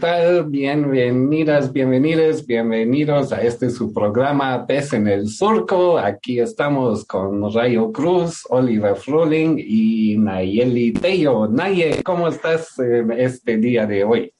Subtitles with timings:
[0.00, 5.98] Bienvenidas, bienvenidos, bienvenidos a este su programa Pez en el Surco.
[5.98, 11.48] Aquí estamos con Rayo Cruz, Oliver Froling y Nayeli Tello.
[11.48, 14.32] Naye, ¿cómo estás eh, este día de hoy?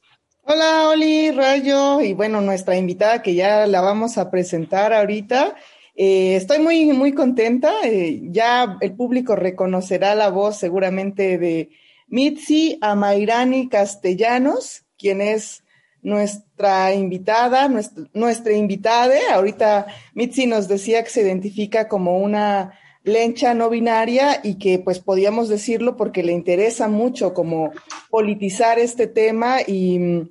[0.45, 5.57] Hola, Oli, Rayo, y bueno, nuestra invitada que ya la vamos a presentar ahorita.
[5.97, 7.73] Eh, estoy muy, muy contenta.
[7.83, 11.71] Eh, ya el público reconocerá la voz seguramente de
[12.07, 15.63] Mitzi Amairani Castellanos quien es
[16.03, 17.69] nuestra invitada,
[18.13, 19.15] nuestra, invitada.
[19.33, 24.99] Ahorita Mitzi nos decía que se identifica como una lencha no binaria y que pues
[25.01, 27.73] podíamos decirlo porque le interesa mucho como
[28.11, 30.31] politizar este tema y,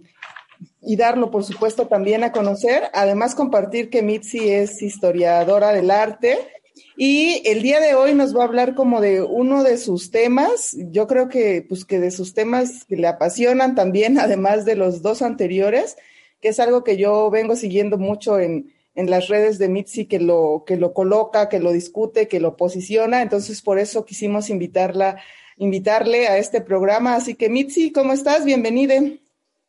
[0.82, 2.90] y darlo por supuesto también a conocer.
[2.94, 6.38] Además compartir que Mitzi es historiadora del arte
[7.00, 10.76] y el día de hoy nos va a hablar como de uno de sus temas,
[10.90, 15.04] yo creo que pues que de sus temas que le apasionan también, además de los
[15.04, 15.96] dos anteriores,
[16.42, 20.20] que es algo que yo vengo siguiendo mucho en, en las redes de Mitzi, que
[20.20, 23.22] lo, que lo coloca, que lo discute, que lo posiciona.
[23.22, 25.22] Entonces, por eso quisimos invitarla,
[25.58, 27.16] invitarle a este programa.
[27.16, 28.44] Así que, Mitzi, ¿cómo estás?
[28.44, 28.96] Bienvenida.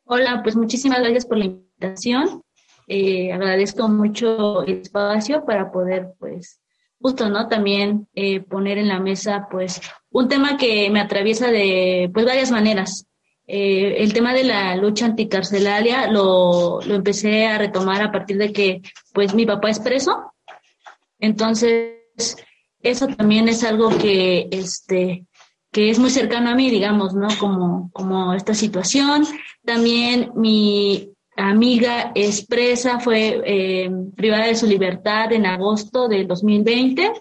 [0.05, 2.41] Hola, pues muchísimas gracias por la invitación.
[2.87, 6.59] Eh, agradezco mucho el espacio para poder, pues,
[7.01, 7.47] justo, ¿no?
[7.47, 12.51] También eh, poner en la mesa, pues, un tema que me atraviesa de, pues, varias
[12.51, 13.05] maneras.
[13.47, 18.51] Eh, el tema de la lucha anticarcelaria lo, lo empecé a retomar a partir de
[18.51, 18.81] que,
[19.13, 20.33] pues, mi papá es preso.
[21.19, 22.37] Entonces,
[22.81, 25.25] eso también es algo que, este,
[25.71, 27.27] que es muy cercano a mí, digamos, ¿no?
[27.39, 29.25] Como, como esta situación.
[29.65, 37.13] También mi, amiga expresa fue eh, privada de su libertad en agosto del 2020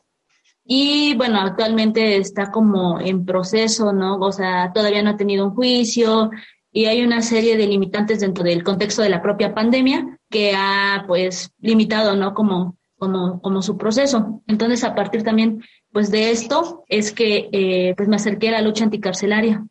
[0.65, 4.17] y bueno, actualmente está como en proceso, ¿no?
[4.19, 6.31] O sea, todavía no ha tenido un juicio
[6.71, 11.05] y hay una serie de limitantes dentro del contexto de la propia pandemia que ha
[11.07, 12.35] pues limitado, ¿no?
[12.35, 14.43] Como, como, como su proceso.
[14.47, 18.63] Entonces, a partir también pues de esto es que eh, pues me acerqué a la
[18.63, 19.65] lucha anticarcelaria.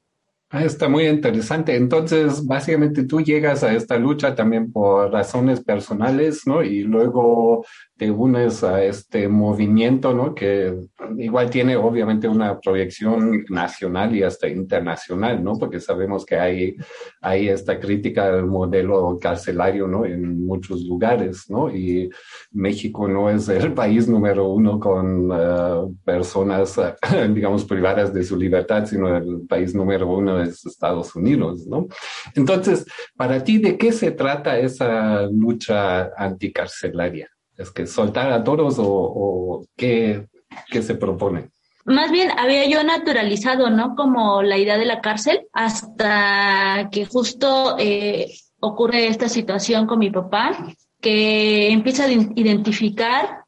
[0.50, 1.76] Ah, está muy interesante.
[1.76, 6.64] Entonces, básicamente tú llegas a esta lucha también por razones personales, ¿no?
[6.64, 7.66] Y luego
[7.98, 10.34] te unes a este movimiento, ¿no?
[10.34, 10.74] Que
[11.18, 15.58] igual tiene obviamente una proyección nacional y hasta internacional, ¿no?
[15.58, 16.78] Porque sabemos que hay,
[17.20, 20.06] hay esta crítica al modelo carcelario, ¿no?
[20.06, 21.70] En muchos lugares, ¿no?
[21.76, 22.10] Y
[22.52, 26.80] México no es el país número uno con uh, personas,
[27.34, 31.88] digamos, privadas de su libertad, sino el país número uno es Estados Unidos, ¿no?
[32.36, 37.30] Entonces, para ti, ¿de qué se trata esa lucha anticarcelaria?
[37.56, 40.28] ¿Es que soltar a todos o, qué,
[40.70, 41.50] se propone?
[41.86, 43.96] Más bien había yo naturalizado, ¿no?
[43.96, 50.12] Como la idea de la cárcel hasta que justo eh, ocurre esta situación con mi
[50.12, 53.44] papá, que empieza a identificar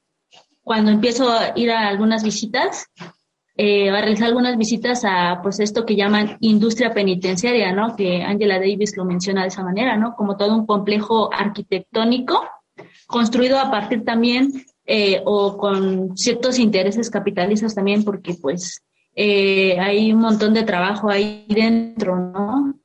[0.62, 2.86] cuando empiezo a ir a algunas visitas,
[3.62, 7.94] eh, a realizar algunas visitas a pues esto que llaman industria penitenciaria, ¿no?
[7.94, 10.16] Que Angela Davis lo menciona de esa manera, ¿no?
[10.16, 12.42] Como todo un complejo arquitectónico
[13.06, 18.82] construido a partir también eh, o con ciertos intereses capitalistas también, porque pues
[19.14, 22.80] eh, hay un montón de trabajo ahí dentro, ¿no?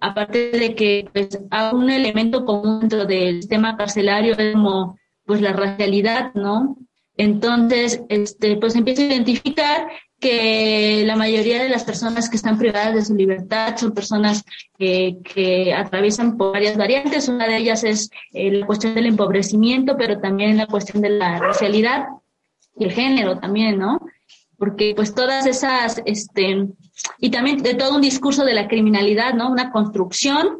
[0.00, 1.38] Aparte de que pues,
[1.74, 6.78] un elemento común dentro del sistema carcelario es como pues la racialidad, ¿no?
[7.16, 9.88] Entonces, este, pues empiezo a identificar
[10.18, 14.42] que la mayoría de las personas que están privadas de su libertad son personas
[14.78, 17.28] que, que atraviesan por varias variantes.
[17.28, 21.38] Una de ellas es eh, la cuestión del empobrecimiento, pero también la cuestión de la
[21.38, 22.06] racialidad
[22.78, 24.00] y el género también, ¿no?
[24.56, 26.68] Porque pues todas esas, este,
[27.18, 29.50] y también de todo un discurso de la criminalidad, ¿no?
[29.50, 30.58] Una construcción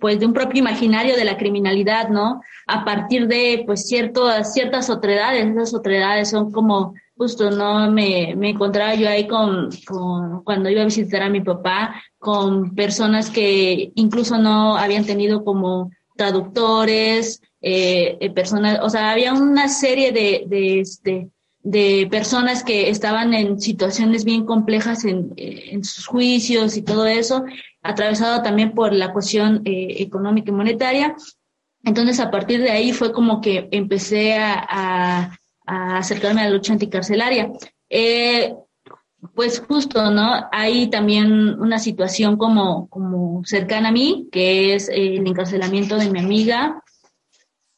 [0.00, 2.42] pues de un propio imaginario de la criminalidad, ¿no?
[2.66, 8.48] A partir de pues cierto, ciertas otredades, esas otredades son como justo no me, me
[8.48, 13.92] encontraba yo ahí con, con, cuando iba a visitar a mi papá, con personas que
[13.94, 20.44] incluso no habían tenido como traductores, eh, eh, personas, o sea, había una serie de,
[20.46, 21.28] de, este,
[21.62, 27.44] de personas que estaban en situaciones bien complejas en, en sus juicios y todo eso,
[27.82, 31.14] atravesado también por la cuestión eh, económica y monetaria.
[31.84, 36.72] Entonces, a partir de ahí fue como que empecé a, a acercarme a la lucha
[36.72, 37.50] anticarcelaria.
[37.88, 38.54] Eh,
[39.34, 40.46] pues justo, ¿no?
[40.50, 46.20] Hay también una situación como, como cercana a mí, que es el encarcelamiento de mi
[46.20, 46.82] amiga.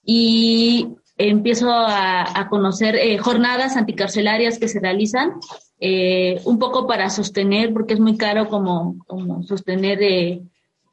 [0.05, 0.89] Y
[1.29, 5.33] empiezo a, conocer eh, jornadas anticarcelarias que se realizan,
[5.81, 10.43] eh, un poco para sostener, porque es muy caro como, como sostener eh,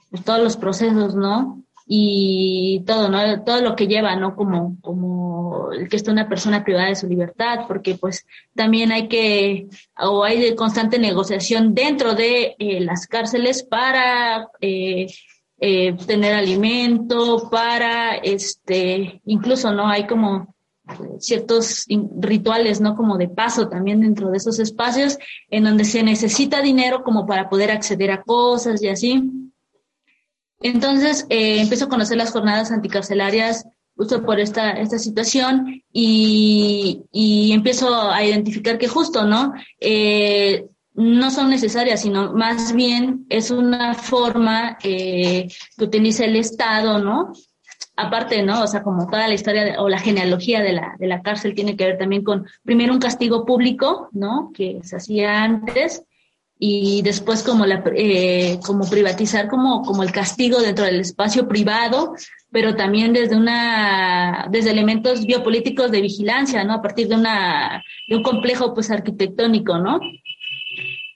[0.10, 1.64] pues, todos los procesos, ¿no?
[1.86, 3.44] Y todo, ¿no?
[3.44, 4.36] Todo lo que lleva, ¿no?
[4.36, 8.26] Como, como el que esté una persona privada de su libertad, porque pues
[8.56, 9.68] también hay que,
[9.98, 14.50] o hay constante negociación dentro de las cárceles para
[15.60, 19.88] eh, tener alimento, para, este, incluso, ¿no?
[19.88, 20.56] Hay como
[21.20, 21.86] ciertos
[22.20, 22.96] rituales, ¿no?
[22.96, 25.18] Como de paso también dentro de esos espacios
[25.50, 29.24] en donde se necesita dinero como para poder acceder a cosas y así.
[30.62, 33.66] Entonces, eh, empiezo a conocer las jornadas anticarcelarias
[33.96, 39.54] justo por esta, esta situación y, y empiezo a identificar que justo, ¿no?
[39.80, 40.66] Eh,
[41.00, 45.48] no son necesarias, sino más bien es una forma eh,
[45.78, 47.32] que utiliza el Estado, ¿no?
[47.96, 48.64] Aparte, ¿no?
[48.64, 51.78] O sea, como toda la historia o la genealogía de la, de la cárcel tiene
[51.78, 54.52] que ver también con, primero, un castigo público, ¿no?
[54.54, 56.04] Que se hacía antes,
[56.62, 62.14] y después como, la, eh, como privatizar como, como el castigo dentro del espacio privado,
[62.52, 66.74] pero también desde, una, desde elementos biopolíticos de vigilancia, ¿no?
[66.74, 70.02] A partir de, una, de un complejo pues arquitectónico, ¿no?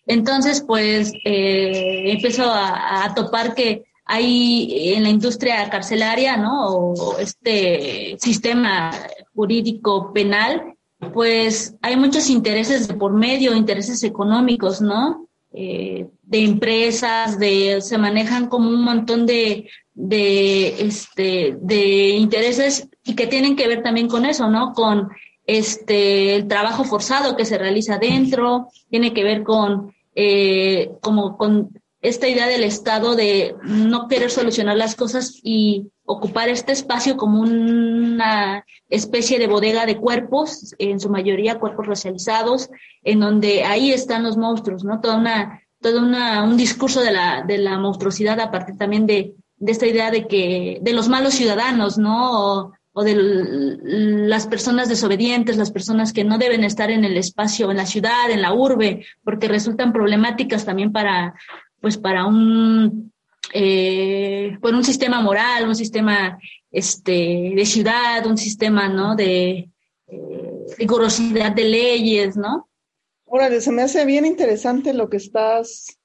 [0.05, 6.67] Entonces, pues eh, empezó a, topar que hay en la industria carcelaria, ¿no?
[6.67, 8.91] O este sistema
[9.33, 10.75] jurídico penal,
[11.13, 15.27] pues hay muchos intereses de por medio, intereses económicos, ¿no?
[15.53, 23.15] Eh, de empresas, de, se manejan como un montón de, de, este, de intereses y
[23.15, 24.73] que tienen que ver también con eso, ¿no?
[24.73, 25.09] Con
[25.45, 31.69] este, el trabajo forzado que se realiza dentro, tiene que ver con, eh, como con
[32.01, 37.39] esta idea del Estado de no querer solucionar las cosas y ocupar este espacio como
[37.39, 42.69] una especie de bodega de cuerpos, en su mayoría cuerpos racializados,
[43.03, 44.99] en donde ahí están los monstruos, ¿no?
[44.99, 49.33] Toda una, todo una, un discurso de la, de la monstruosidad a partir también de,
[49.55, 52.73] de esta idea de que, de los malos ciudadanos, ¿no?
[53.01, 57.87] De las personas desobedientes, las personas que no deben estar en el espacio, en la
[57.87, 61.33] ciudad, en la urbe, porque resultan problemáticas también para,
[61.81, 63.11] pues para un,
[63.51, 66.37] eh, un sistema moral, un sistema
[66.71, 69.15] este, de ciudad, un sistema, ¿no?
[69.15, 69.69] De
[70.07, 72.69] eh, rigurosidad de leyes, ¿no?
[73.25, 75.97] Órale, se me hace bien interesante lo que estás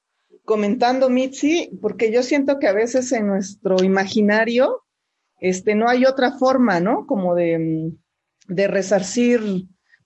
[0.43, 4.83] comentando, Mitzi, porque yo siento que a veces en nuestro imaginario
[5.39, 7.05] este, no hay otra forma, ¿no?
[7.05, 7.91] Como de,
[8.47, 9.41] de resarcir,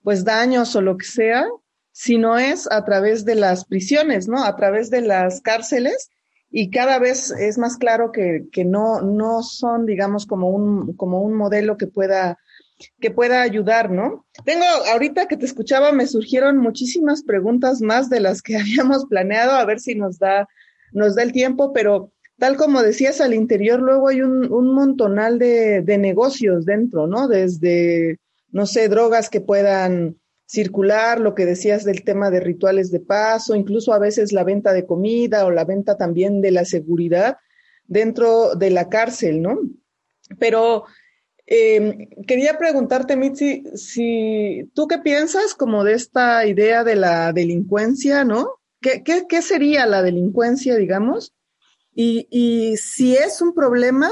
[0.02, 1.46] pues, daños o lo que sea,
[1.92, 4.44] sino es a través de las prisiones, ¿no?
[4.44, 6.10] A través de las cárceles
[6.56, 11.20] y cada vez es más claro que, que no, no son, digamos, como un, como
[11.20, 12.38] un modelo que pueda,
[13.00, 14.24] que pueda ayudar, ¿no?
[14.44, 19.50] Tengo, ahorita que te escuchaba, me surgieron muchísimas preguntas más de las que habíamos planeado,
[19.50, 20.48] a ver si nos da,
[20.92, 25.82] nos da el tiempo, pero tal como decías, al interior luego hay un, montonal de,
[25.98, 27.28] negocios dentro, ¿no?
[27.28, 28.18] Desde,
[28.50, 33.54] no sé, drogas que puedan circular, lo que decías del tema de rituales de paso,
[33.54, 37.38] incluso a veces la venta de comida o la venta también de la seguridad
[37.86, 39.58] dentro de la cárcel, ¿no?
[40.38, 40.84] Pero
[41.46, 48.24] eh, quería preguntarte, Mitzi, si tú qué piensas como de esta idea de la delincuencia,
[48.24, 48.60] ¿no?
[48.80, 51.32] ¿Qué, qué, qué sería la delincuencia, digamos?
[51.94, 54.10] Y, y si es un problema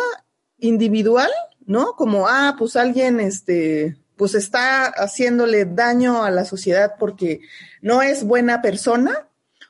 [0.58, 1.30] individual,
[1.66, 1.94] ¿no?
[1.96, 7.40] Como, ah, pues alguien, este, pues está haciéndole daño a la sociedad porque
[7.80, 9.28] no es buena persona,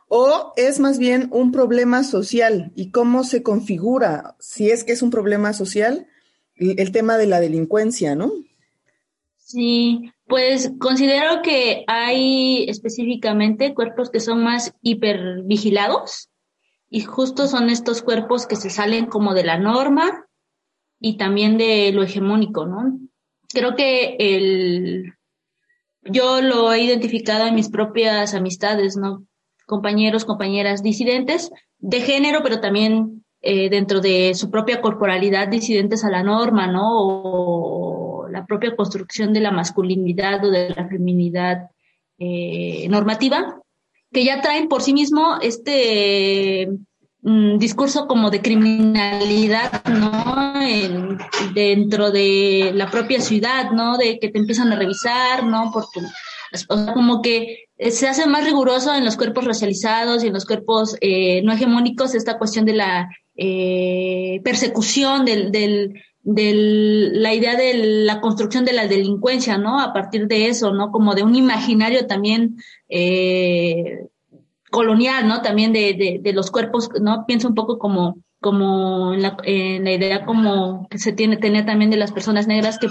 [0.08, 5.00] o es más bien un problema social y cómo se configura, si es que es
[5.00, 6.06] un problema social,
[6.54, 8.30] el, el tema de la delincuencia, ¿no?
[9.38, 16.28] Sí, pues considero que hay específicamente cuerpos que son más hipervigilados,
[16.94, 20.26] y justo son estos cuerpos que se salen como de la norma
[21.00, 22.98] y también de lo hegemónico, ¿no?
[23.48, 25.14] Creo que el,
[26.02, 29.24] yo lo he identificado en mis propias amistades, ¿no?
[29.66, 36.10] Compañeros, compañeras disidentes de género, pero también eh, dentro de su propia corporalidad disidentes a
[36.10, 36.90] la norma, ¿no?
[36.90, 41.70] O la propia construcción de la masculinidad o de la feminidad
[42.18, 43.61] eh, normativa,
[44.12, 46.68] que ya traen por sí mismo este,
[47.22, 50.22] mm, discurso como de criminalidad, ¿no?
[51.54, 53.98] dentro de la propia ciudad, ¿no?
[53.98, 55.70] De que te empiezan a revisar, ¿no?
[55.72, 56.00] Por tu,
[56.94, 61.42] como que se hace más riguroso en los cuerpos racializados y en los cuerpos eh,
[61.42, 68.64] no hegemónicos esta cuestión de la eh, persecución del, del, la idea de la construcción
[68.64, 69.80] de la delincuencia, ¿no?
[69.80, 70.92] A partir de eso, ¿no?
[70.92, 72.56] Como de un imaginario también
[72.88, 74.06] eh,
[74.70, 75.42] colonial, ¿no?
[75.42, 77.26] También de, de, de, los cuerpos, ¿no?
[77.26, 81.66] Pienso un poco como, como en la, en la idea como que se tiene, tenía
[81.66, 82.88] también de las personas negras que,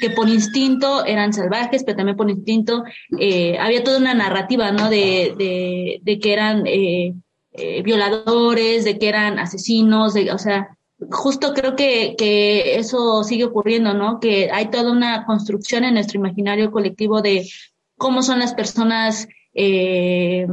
[0.00, 2.84] que por instinto eran salvajes, pero también por instinto
[3.18, 4.88] eh, había toda una narrativa, ¿no?
[4.88, 7.14] De, de, de que eran eh,
[7.52, 10.77] eh, violadores, de que eran asesinos, de, o sea,
[11.10, 14.20] justo creo que, que eso sigue ocurriendo, ¿no?
[14.20, 17.48] Que hay toda una construcción en nuestro imaginario colectivo de
[17.96, 20.46] cómo son las personas eh,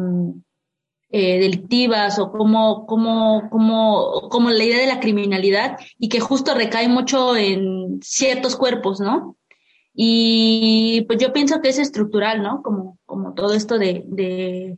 [1.11, 6.53] eh, delictivas o cómo, cómo, cómo, cómo la idea de la criminalidad y que justo
[6.53, 9.37] recae mucho en ciertos cuerpos, ¿no?
[9.93, 12.61] Y pues yo pienso que es estructural, ¿no?
[12.61, 14.77] Como, como todo esto de, de,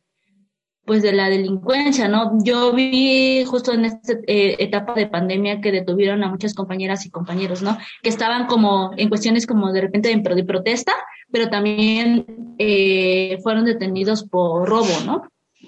[0.88, 2.32] pues de la delincuencia, ¿no?
[2.46, 7.12] Yo vi justo en esta eh, etapa de pandemia que detuvieron a muchas compañeras y
[7.12, 7.78] compañeros, ¿no?
[8.02, 10.94] Que estaban como en cuestiones como de repente de, protesta,
[11.30, 15.24] pero también eh, fueron detenidos por robo, ¿no?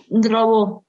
[0.10, 0.86] Robo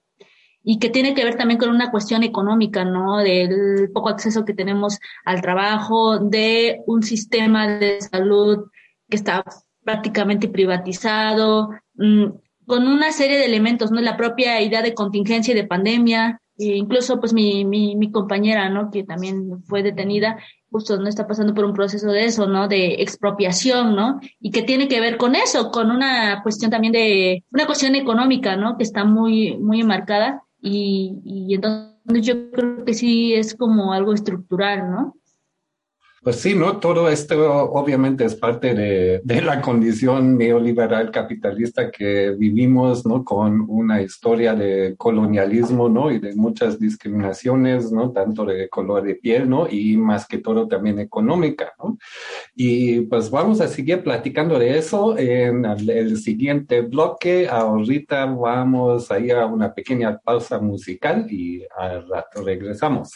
[0.63, 3.19] y que tiene que ver también con una cuestión económica, ¿no?
[3.19, 8.71] Del poco acceso que tenemos al trabajo, de un sistema de salud
[9.09, 9.43] que está
[9.83, 12.27] prácticamente privatizado, mm,
[12.71, 14.00] con una serie de elementos, ¿no?
[14.00, 18.69] La propia idea de contingencia y de pandemia, e incluso pues mi, mi, mi compañera,
[18.69, 18.93] ¿no?
[18.93, 20.39] Que también fue detenida,
[20.71, 22.69] justo no está pasando por un proceso de eso, ¿no?
[22.69, 24.21] De expropiación, ¿no?
[24.39, 28.55] Y que tiene que ver con eso, con una cuestión también de, una cuestión económica,
[28.55, 28.77] ¿no?
[28.77, 34.15] Que está muy, muy marcada y, y entonces yo creo que sí es como algo
[34.15, 35.17] estructural, ¿no?
[36.23, 36.77] Pues sí, ¿no?
[36.81, 43.25] Todo esto obviamente es parte de, de, la condición neoliberal capitalista que vivimos, ¿no?
[43.25, 46.11] Con una historia de colonialismo, ¿no?
[46.11, 48.12] Y de muchas discriminaciones, ¿no?
[48.12, 49.67] Tanto de color de piel, ¿no?
[49.71, 51.97] Y más que todo también económica, ¿no?
[52.55, 57.49] Y pues vamos a seguir platicando de eso en el siguiente bloque.
[57.49, 63.11] Ahorita vamos a ir a una pequeña pausa musical y al rato regresamos.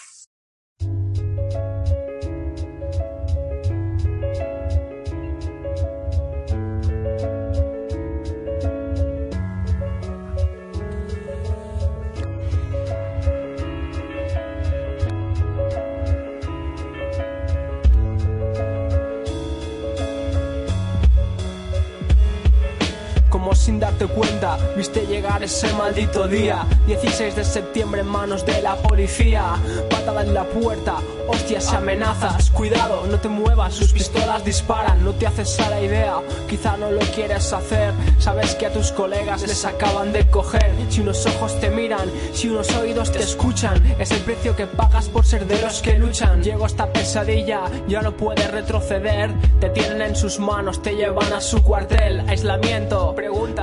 [23.54, 28.76] Sin darte cuenta, viste llegar ese maldito día, 16 de septiembre en manos de la
[28.76, 29.54] policía,
[29.90, 30.96] patada en la puerta,
[31.28, 35.80] hostias y amenazas, cuidado, no te muevas, sus pistolas disparan, no te haces a la
[35.80, 40.70] idea, quizá no lo quieres hacer, sabes que a tus colegas les acaban de coger,
[40.88, 45.08] si unos ojos te miran, si unos oídos te escuchan, es el precio que pagas
[45.08, 49.30] por ser de los que luchan, llegó esta pesadilla, ya no puedes retroceder,
[49.60, 53.14] te tienen en sus manos, te llevan a su cuartel, aislamiento,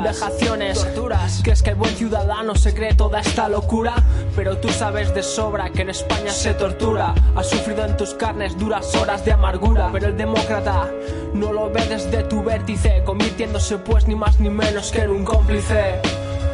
[0.03, 1.41] vejaciones, torturas.
[1.43, 3.95] ¿Crees que el buen ciudadano se cree toda esta locura?
[4.35, 7.13] Pero tú sabes de sobra que en España se tortura.
[7.35, 9.89] Has sufrido en tus carnes duras horas de amargura.
[9.91, 10.89] Pero el demócrata
[11.33, 15.25] no lo ve desde tu vértice, convirtiéndose pues ni más ni menos que en un
[15.25, 16.01] cómplice.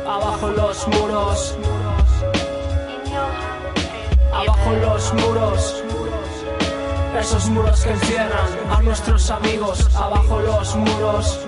[0.07, 1.57] Abajo los muros.
[4.33, 5.83] Abajo los muros.
[7.19, 9.87] Esos muros que encierran a nuestros amigos.
[9.95, 11.39] Abajo los muros.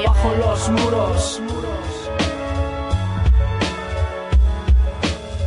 [0.00, 1.42] Abajo los muros.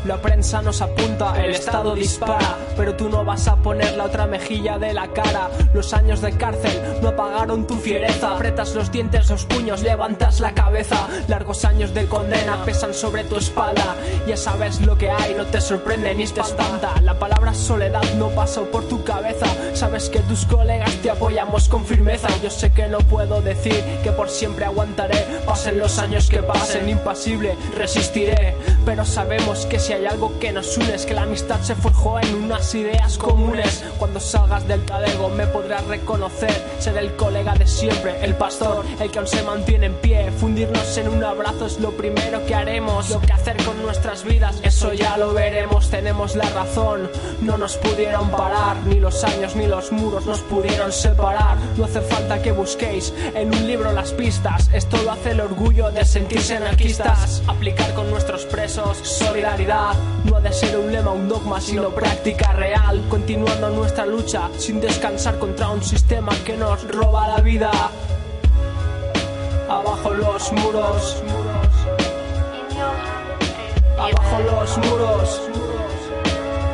[0.05, 4.25] La prensa nos apunta, el Estado dispara, pero tú no vas a poner la otra
[4.27, 5.49] mejilla de la cara.
[5.73, 8.35] Los años de cárcel no apagaron tu fiereza.
[8.35, 11.07] Apretas los dientes, los puños, levantas la cabeza.
[11.27, 13.95] Largos años de condena pesan sobre tu espalda.
[14.27, 16.99] Ya sabes lo que hay, no te sorprende ni te espanta.
[17.01, 19.45] La palabra soledad no pasó por tu cabeza.
[19.73, 22.27] Sabes que tus colegas te apoyamos con firmeza.
[22.41, 25.25] Yo sé que no puedo decir que por siempre aguantaré.
[25.45, 28.55] Pasen los años que pasen, impasible, resistiré.
[28.85, 32.19] Pero sabemos que si hay algo que nos une es que la amistad se forjó
[32.19, 32.35] en
[32.73, 33.83] ideas comunes.
[33.99, 36.53] Cuando salgas del talego me podrás reconocer.
[36.79, 40.31] Ser el colega de siempre, el pastor, el que aún se mantiene en pie.
[40.31, 43.09] Fundirnos en un abrazo es lo primero que haremos.
[43.09, 45.89] Lo que hacer con nuestras vidas, eso ya lo veremos.
[45.89, 47.09] Tenemos la razón,
[47.41, 48.77] no nos pudieron parar.
[48.85, 51.57] Ni los años ni los muros nos pudieron separar.
[51.77, 54.69] No hace falta que busquéis en un libro las pistas.
[54.73, 57.43] Esto lo hace el orgullo de sentirse anarquistas.
[57.47, 59.93] Aplicar con nuestros presos solidaridad.
[60.23, 63.03] No ha de ser un lema, un dogma, sino práctica real.
[63.09, 67.71] Continuando nuestra lucha sin descansar contra un sistema que nos roba la vida.
[69.69, 71.23] Abajo los muros.
[73.97, 75.41] Abajo los muros.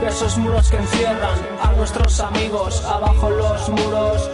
[0.05, 2.83] Esos muros que encierran a nuestros amigos.
[2.85, 4.29] Abajo los muros.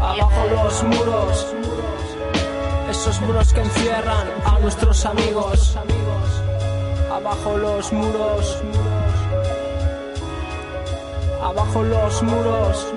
[0.00, 1.46] Abajo los muros.
[2.90, 5.76] Esos muros que encierran a nuestros amigos.
[7.16, 8.62] Abajo los muros.
[11.42, 12.92] Abajo los muros.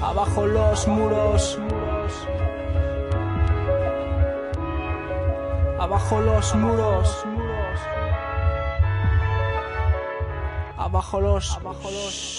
[0.00, 1.58] Abajo los muros.
[5.78, 7.24] Abajo los muros.
[10.78, 11.56] Abajo los.
[11.58, 12.35] Abajo los.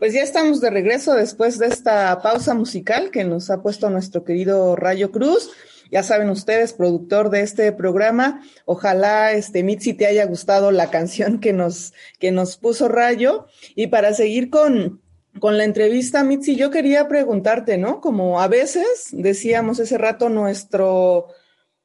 [0.00, 4.24] Pues ya estamos de regreso después de esta pausa musical que nos ha puesto nuestro
[4.24, 5.50] querido Rayo Cruz.
[5.90, 8.40] Ya saben ustedes, productor de este programa.
[8.64, 13.46] Ojalá este Mitzi te haya gustado la canción que nos, que nos puso Rayo.
[13.74, 15.02] Y para seguir con,
[15.38, 18.00] con la entrevista, Mitzi, yo quería preguntarte, ¿no?
[18.00, 21.26] Como a veces decíamos ese rato, nuestro,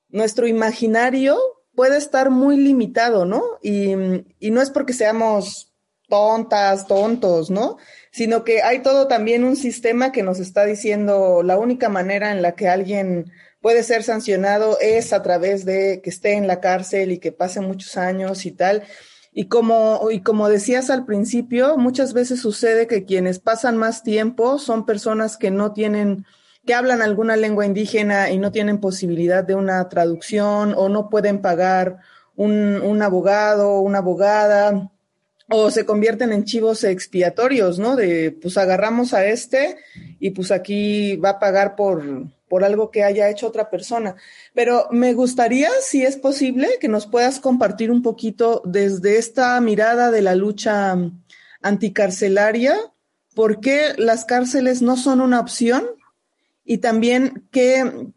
[0.08, 1.38] nuestro imaginario
[1.74, 3.44] puede estar muy limitado, ¿no?
[3.62, 3.92] Y,
[4.40, 5.75] y no es porque seamos
[6.08, 7.78] tontas, tontos, ¿no?
[8.12, 12.42] Sino que hay todo también un sistema que nos está diciendo la única manera en
[12.42, 13.32] la que alguien
[13.62, 17.62] puede ser sancionado es a través de que esté en la cárcel y que pase
[17.62, 18.84] muchos años y tal.
[19.34, 24.60] Y como, y como decías al principio, muchas veces sucede que quienes pasan más tiempo
[24.60, 26.26] son personas que no tienen,
[26.66, 31.42] que hablan alguna lengua indígena y no tienen posibilidad de una traducción o no pueden
[31.42, 31.98] pagar
[32.36, 34.92] un, un abogado, una abogada
[35.50, 37.96] o se convierten en chivos expiatorios, ¿no?
[37.96, 39.78] De pues agarramos a este
[40.20, 42.04] y pues aquí va a pagar por,
[42.48, 44.16] por algo que haya hecho otra persona.
[44.54, 50.10] Pero me gustaría, si es posible, que nos puedas compartir un poquito desde esta mirada
[50.10, 50.96] de la lucha
[51.62, 52.76] anticarcelaria,
[53.36, 55.86] por qué las cárceles no son una opción
[56.64, 58.10] y también qué,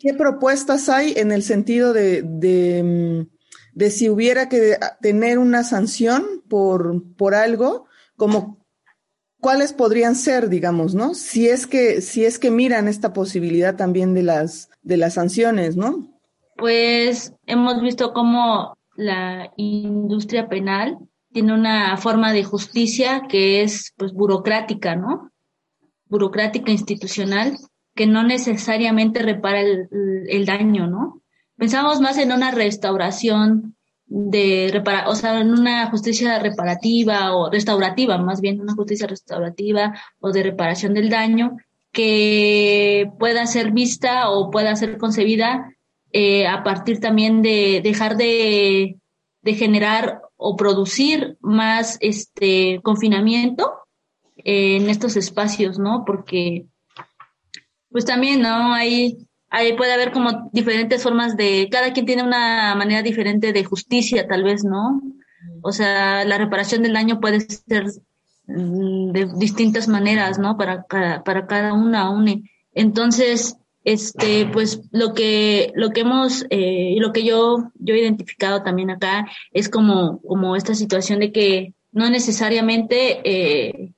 [0.00, 3.26] qué propuestas hay en el sentido de, de
[3.74, 8.64] de si hubiera que tener una sanción por, por algo, como
[9.40, 11.14] cuáles podrían ser, digamos, ¿no?
[11.14, 15.76] Si es que, si es que miran esta posibilidad también de las, de las sanciones,
[15.76, 16.08] ¿no?
[16.56, 20.98] Pues hemos visto cómo la industria penal
[21.32, 25.32] tiene una forma de justicia que es pues burocrática, ¿no?
[26.06, 27.56] Burocrática institucional,
[27.96, 29.88] que no necesariamente repara el,
[30.28, 31.23] el daño, ¿no?
[31.64, 33.74] Pensamos más en una restauración
[34.04, 39.98] de repara o sea, en una justicia reparativa o restaurativa, más bien una justicia restaurativa
[40.20, 41.56] o de reparación del daño
[41.90, 45.74] que pueda ser vista o pueda ser concebida
[46.12, 48.98] eh, a partir también de dejar de,
[49.40, 53.72] de generar o producir más este confinamiento
[54.36, 56.04] en estos espacios, ¿no?
[56.04, 56.66] Porque
[57.88, 58.74] pues también, ¿no?
[58.74, 59.16] Hay
[59.54, 64.26] ahí puede haber como diferentes formas de, cada quien tiene una manera diferente de justicia,
[64.26, 65.00] tal vez, ¿no?
[65.62, 67.86] O sea, la reparación del daño puede ser
[68.46, 70.56] mm, de distintas maneras, ¿no?
[70.56, 72.50] Para para cada una, une.
[72.74, 78.62] Entonces, este, pues lo que, lo que hemos, eh, lo que yo, yo he identificado
[78.62, 83.92] también acá es como, como esta situación de que no necesariamente, eh,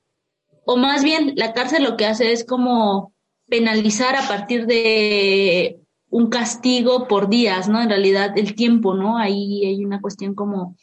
[0.65, 3.13] o más bien la cárcel lo que hace es como
[3.49, 5.79] penalizar a partir de
[6.09, 7.81] un castigo por días, ¿no?
[7.81, 9.17] En realidad el tiempo, ¿no?
[9.17, 10.75] Ahí hay una cuestión como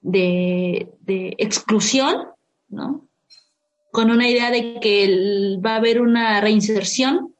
[0.00, 2.28] de, de exclusión,
[2.68, 3.06] ¿no?
[3.92, 7.34] Con una idea de que va a haber una reinserción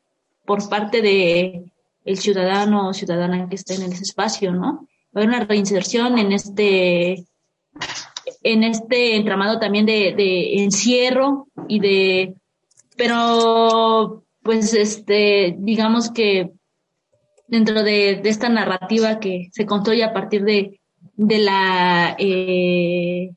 [0.44, 1.64] por parte de
[2.04, 4.88] el ciudadano o ciudadana que esté en ese espacio, ¿no?
[5.16, 7.24] Va a haber una reinserción en este
[8.44, 12.34] en este entramado también de, de encierro y de
[12.96, 16.50] pero pues este, digamos que
[17.46, 20.80] dentro de, esta narrativa que se construye a partir de,
[21.16, 23.30] de la, eh,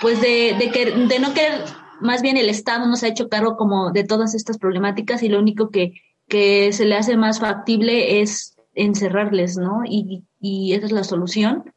[0.00, 1.64] pues de, de, que, de no querer
[2.00, 5.28] más bien el Estado no se ha hecho cargo como de todas estas problemáticas y
[5.28, 5.92] lo único que,
[6.28, 9.82] que se le hace más factible es encerrarles, ¿no?
[9.84, 11.72] Y, y esa es la solución.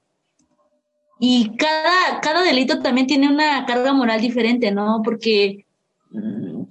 [1.20, 5.02] Y cada, cada delito también tiene una carga moral diferente, ¿no?
[5.04, 5.66] Porque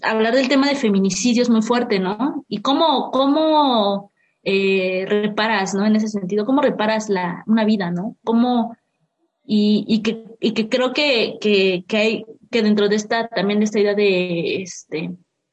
[0.03, 2.45] hablar del tema de feminicidio es muy fuerte, ¿no?
[2.49, 5.85] Y cómo, cómo eh, reparas, ¿no?
[5.85, 8.17] En ese sentido, cómo reparas la, una vida, ¿no?
[8.25, 8.77] Cómo,
[9.45, 13.59] y, y, que, y que creo que, que, que hay, que dentro de esta, también
[13.61, 15.11] de esta idea de, este,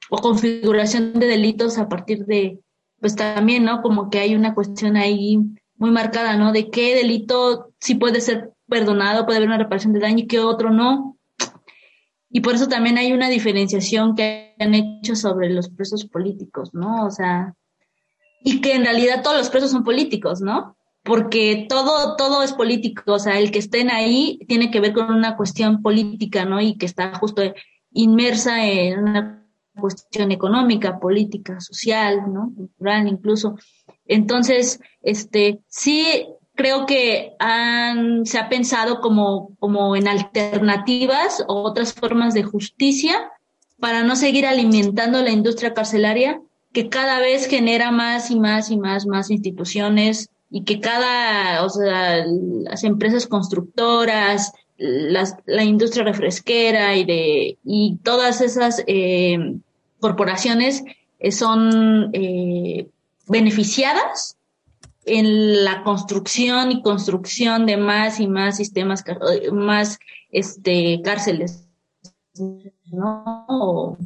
[0.10, 2.60] o configuración de delitos a partir de,
[3.00, 3.82] pues también, ¿no?
[3.82, 5.40] Como que hay una cuestión ahí
[5.78, 6.52] muy marcada, ¿no?
[6.52, 10.40] De qué delito sí puede ser perdonado, puede haber una reparación de daño y qué
[10.40, 11.18] otro no.
[12.32, 17.06] Y por eso también hay una diferenciación que han hecho sobre los presos políticos, ¿no?
[17.06, 17.56] O sea,
[18.44, 20.78] y que en realidad todos los presos son políticos, ¿no?
[21.04, 25.12] Porque todo, todo es político, o sea, el que estén ahí tiene que ver con
[25.12, 26.62] una cuestión política, ¿no?
[26.62, 27.42] Y que está justo
[27.92, 29.48] inmersa en una
[29.80, 32.52] cuestión económica, política, social, ¿no?
[32.56, 33.56] Cultural incluso.
[34.06, 36.28] Entonces, este, sí
[36.60, 43.32] creo que han, se ha pensado como, en alternativas o otras formas de justicia
[43.80, 46.42] para no seguir alimentando la industria carcelaria
[46.74, 51.70] que cada vez genera más y más y más, más instituciones y que cada, o
[51.70, 59.56] sea, las empresas constructoras, las, la industria refresquera y de, y todas esas eh,
[60.02, 60.84] corporaciones
[61.20, 62.90] eh, son eh,
[63.30, 64.36] beneficiadas
[65.18, 69.04] en la construcción y construcción de más y más sistemas,
[69.52, 70.00] más
[70.32, 71.68] este, cárceles,
[72.86, 73.98] ¿no?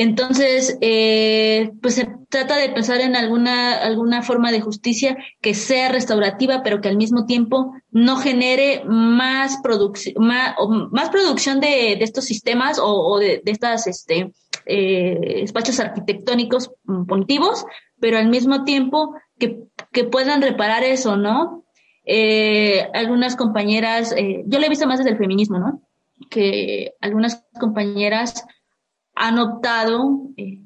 [0.00, 5.88] Entonces, eh, pues se trata de pensar en alguna, alguna forma de justicia que sea
[5.88, 10.54] restaurativa, pero que al mismo tiempo no genere más, producción más,
[10.92, 14.32] más producción de, estos sistemas o, de, de, estas este,
[14.66, 16.70] eh, espacios arquitectónicos
[17.08, 17.64] punitivos,
[17.98, 21.64] pero al mismo tiempo que, que puedan reparar eso, ¿no?
[22.04, 25.82] Eh, algunas compañeras, eh, yo le he visto más desde el feminismo, ¿no?
[26.30, 28.44] Que algunas compañeras
[29.14, 30.60] han optado eh,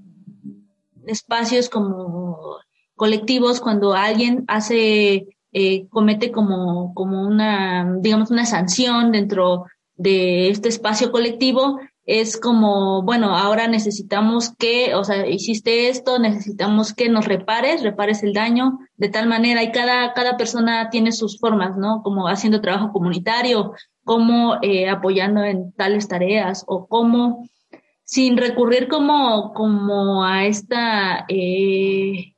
[1.07, 2.59] espacios como
[2.95, 9.65] colectivos cuando alguien hace, eh, comete como, como una, digamos, una sanción dentro
[9.97, 16.93] de este espacio colectivo, es como, bueno, ahora necesitamos que, o sea, hiciste esto, necesitamos
[16.95, 21.38] que nos repares, repares el daño de tal manera y cada, cada persona tiene sus
[21.38, 22.03] formas, ¿no?
[22.03, 23.73] Como haciendo trabajo comunitario,
[24.05, 27.49] como eh, apoyando en tales tareas o como
[28.05, 32.35] sin recurrir como, como a esta, eh,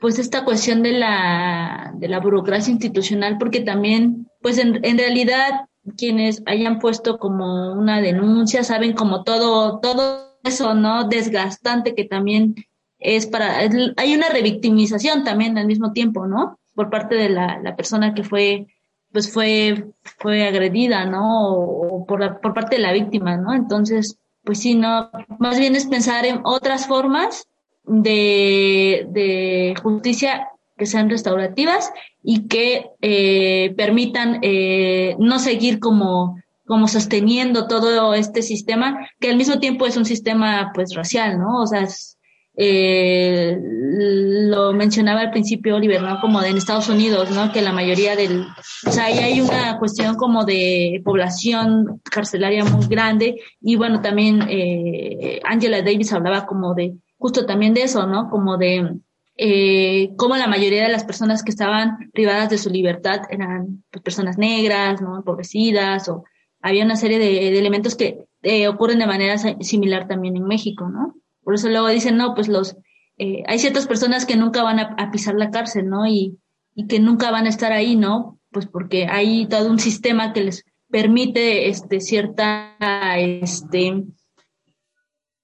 [0.00, 5.67] pues esta cuestión de la, de la burocracia institucional, porque también, pues en, en realidad
[5.96, 11.04] quienes hayan puesto como una denuncia saben como todo, todo eso, ¿no?
[11.04, 12.54] Desgastante que también
[12.98, 16.58] es para, hay una revictimización también al mismo tiempo, ¿no?
[16.74, 18.66] Por parte de la, la persona que fue,
[19.12, 19.86] pues fue,
[20.18, 21.52] fue agredida, ¿no?
[21.52, 23.54] O, o por, la, por parte de la víctima, ¿no?
[23.54, 27.48] Entonces, pues sí, no, más bien es pensar en otras formas
[27.84, 36.88] de, de justicia que sean restaurativas y que eh, permitan eh, no seguir como, como
[36.88, 41.62] sosteniendo todo este sistema, que al mismo tiempo es un sistema pues racial, ¿no?
[41.62, 42.18] O sea, es,
[42.60, 46.20] eh, lo mencionaba al principio Oliver, ¿no?
[46.20, 47.52] Como de en Estados Unidos, ¿no?
[47.52, 48.46] Que la mayoría del,
[48.84, 54.42] o sea, ahí hay una cuestión como de población carcelaria muy grande y bueno, también
[54.48, 58.28] eh, Angela Davis hablaba como de, justo también de eso, ¿no?
[58.28, 58.98] Como de
[59.40, 64.02] eh, cómo la mayoría de las personas que estaban privadas de su libertad eran pues,
[64.02, 65.16] personas negras, ¿no?
[65.16, 66.24] Empobrecidas o
[66.60, 70.88] había una serie de, de elementos que eh, ocurren de manera similar también en México,
[70.88, 71.14] ¿no?
[71.44, 72.76] Por eso luego dicen, no, pues los,
[73.16, 76.04] eh, hay ciertas personas que nunca van a, a, pisar la cárcel, ¿no?
[76.06, 76.36] Y,
[76.74, 78.40] y que nunca van a estar ahí, ¿no?
[78.50, 82.76] Pues porque hay todo un sistema que les permite, este, cierta,
[83.16, 84.04] este,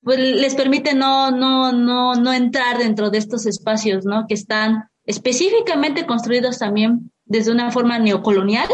[0.05, 4.27] pues les permite no, no, no, no entrar dentro de estos espacios, ¿no?
[4.29, 8.69] Que están específicamente construidos también desde una forma neocolonial,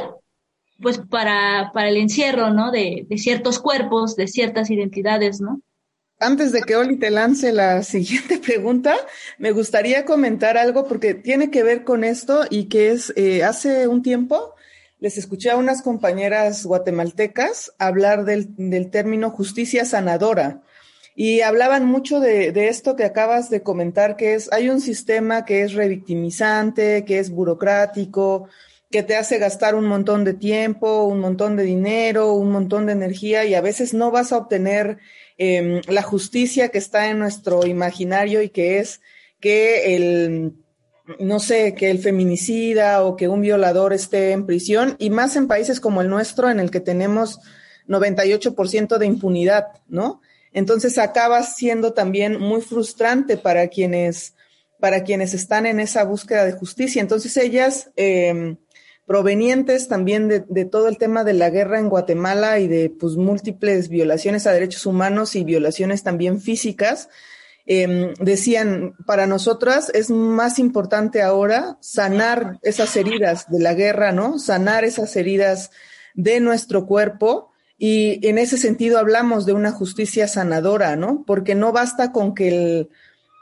[0.81, 2.73] pues para, para el encierro, ¿no?
[2.73, 5.61] De, de ciertos cuerpos, de ciertas identidades, ¿no?
[6.19, 8.97] Antes de que Oli te lance la siguiente pregunta,
[9.39, 13.87] me gustaría comentar algo porque tiene que ver con esto y que es, eh, hace
[13.87, 14.55] un tiempo
[14.99, 20.61] les escuché a unas compañeras guatemaltecas hablar del, del término justicia sanadora
[21.15, 25.63] y hablaban mucho de, esto que acabas de comentar, que es, hay un sistema que
[25.63, 28.49] es revictimizante, que es burocrático,
[28.91, 32.93] que te hace gastar un montón de tiempo, un montón de dinero, un montón de
[32.93, 34.99] energía y a veces no vas a obtener
[35.39, 39.01] em, la justicia que está en nuestro imaginario y que es
[39.41, 40.55] que el,
[41.19, 45.49] no sé, que el feminicida o que un violador esté en prisión y más en
[45.49, 47.41] países como el nuestro en el que tenemos
[47.89, 50.21] 98% de impunidad, ¿no?
[50.53, 54.35] Entonces acaba siendo también muy frustrante para quienes,
[54.79, 57.01] para quienes están en esa búsqueda de justicia.
[57.01, 58.57] Entonces ellas, eh,
[59.11, 63.89] provenientes también de, todo el tema de la guerra en Guatemala y de pues, múltiples
[63.89, 67.09] violaciones a derechos humanos y violaciones también físicas,
[67.67, 74.39] eh, decían, para nosotras es más importante ahora sanar esas heridas de la guerra, ¿no?
[74.39, 75.73] Sanar esas heridas
[76.15, 77.50] de nuestro cuerpo.
[77.83, 81.25] Y en ese sentido hablamos de una justicia sanadora, ¿no?
[81.27, 82.89] Porque no basta con que el,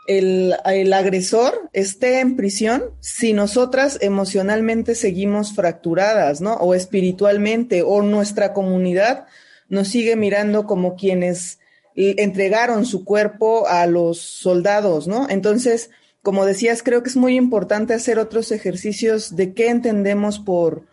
[0.06, 6.54] el, el, agresor esté en prisión si nosotras emocionalmente seguimos fracturadas, ¿no?
[6.54, 9.26] O espiritualmente, o nuestra comunidad
[9.68, 11.58] nos sigue mirando como quienes
[11.96, 15.28] entregaron su cuerpo a los soldados, ¿no?
[15.28, 15.90] Entonces,
[16.22, 20.84] como decías, creo que es muy importante hacer otros ejercicios de qué entendemos por,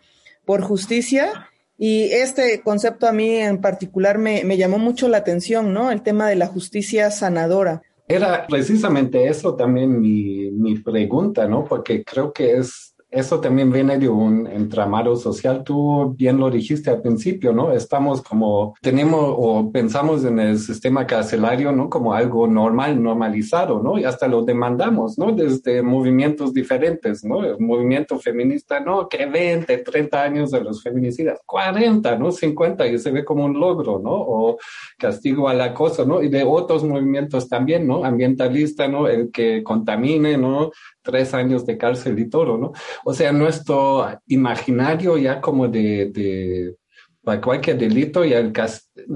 [0.44, 1.48] por justicia.
[1.78, 5.90] Y este concepto a mí en particular me, me llamó mucho la atención, ¿no?
[5.90, 7.82] El tema de la justicia sanadora.
[8.08, 11.64] Era precisamente eso también mi, mi pregunta, ¿no?
[11.64, 15.62] Porque creo que es eso también viene de un entramado social.
[15.64, 17.72] Tú bien lo dijiste al principio, ¿no?
[17.72, 21.88] Estamos como, tenemos o pensamos en el sistema carcelario, ¿no?
[21.88, 23.96] Como algo normal, normalizado, ¿no?
[23.98, 25.30] Y hasta lo demandamos, ¿no?
[25.30, 27.44] Desde movimientos diferentes, ¿no?
[27.44, 29.08] El movimiento feminista, ¿no?
[29.08, 32.32] Que 20, 30 años de los feminicidas, 40, ¿no?
[32.32, 34.10] 50 y se ve como un logro, ¿no?
[34.12, 34.58] O
[34.98, 36.22] castigo al acoso, ¿no?
[36.22, 38.04] Y de otros movimientos también, ¿no?
[38.04, 39.06] Ambientalista, ¿no?
[39.06, 40.72] El que contamine, ¿no?
[41.06, 42.72] Tres años de cárcel y todo, ¿no?
[43.04, 46.76] O sea, nuestro imaginario ya como de, de
[47.22, 48.52] para cualquier delito ya el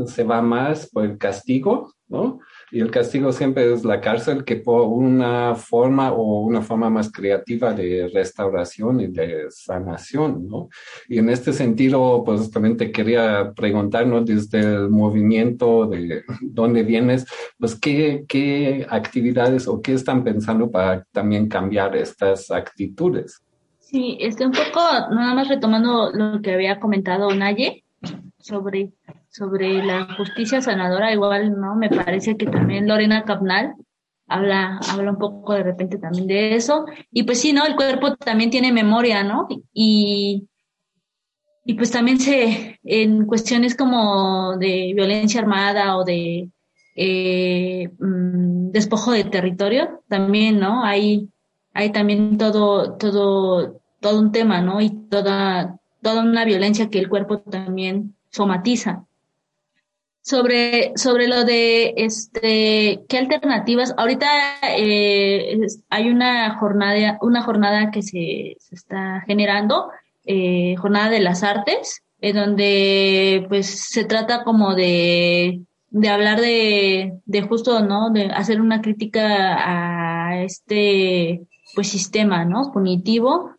[0.07, 2.41] se va más por el castigo, ¿no?
[2.71, 7.11] Y el castigo siempre es la cárcel que por una forma o una forma más
[7.11, 10.69] creativa de restauración y de sanación, ¿no?
[11.09, 14.23] Y en este sentido, pues también te quería preguntar, ¿no?
[14.23, 17.27] Desde el movimiento de dónde vienes,
[17.59, 23.43] pues qué, qué actividades o qué están pensando para también cambiar estas actitudes.
[23.79, 24.81] Sí, estoy un poco,
[25.11, 27.85] nada más retomando lo que había comentado Naye
[28.51, 28.93] sobre
[29.31, 31.77] sobre la justicia sanadora, igual, ¿no?
[31.77, 33.75] Me parece que también Lorena Capnal
[34.27, 36.85] habla, habla un poco de repente también de eso.
[37.13, 37.65] Y pues sí, ¿no?
[37.65, 39.47] El cuerpo también tiene memoria, ¿no?
[39.73, 40.49] Y,
[41.65, 46.51] y pues también se, en cuestiones como de violencia armada o de
[46.97, 50.85] eh, mm, despojo de territorio, también, ¿no?
[50.85, 51.29] Hay,
[51.73, 54.81] hay también todo, todo, todo un tema, ¿no?
[54.81, 59.05] Y toda, toda una violencia que el cuerpo también somatiza
[60.23, 63.95] sobre, sobre lo de este qué alternativas.
[63.97, 64.29] Ahorita
[64.77, 69.91] eh, hay una jornada, una jornada que se, se está generando,
[70.25, 77.15] eh, jornada de las artes, en donde pues se trata como de, de hablar de,
[77.25, 78.11] de justo, ¿no?
[78.11, 81.43] De hacer una crítica a este
[81.75, 82.71] pues sistema, ¿no?
[82.73, 83.53] Punitivo,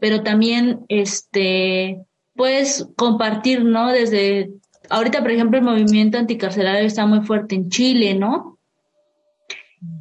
[0.00, 2.06] pero también este
[2.40, 3.92] pues compartir, ¿no?
[3.92, 4.54] Desde
[4.88, 8.58] ahorita, por ejemplo, el movimiento anticarcelario está muy fuerte en Chile, ¿no?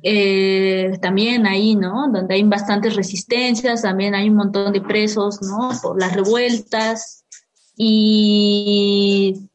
[0.04, 2.10] Eh, también ahí, ¿no?
[2.10, 5.72] Donde hay bastantes resistencias, también hay un montón de presos, ¿no?
[5.82, 7.26] Por las revueltas.
[7.76, 9.50] Y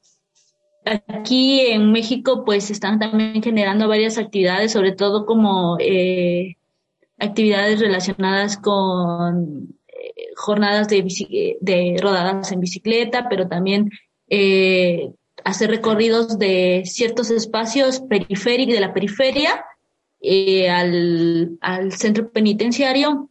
[0.85, 6.59] aquí en México, pues están también generando varias actividades, sobre todo como eh,
[7.18, 9.75] actividades relacionadas con
[10.37, 13.90] jornadas de, de rodadas en bicicleta, pero también
[14.29, 15.11] eh,
[15.44, 19.64] hacer recorridos de ciertos espacios periféricos de la periferia
[20.20, 23.29] eh, al, al, centro penitenciario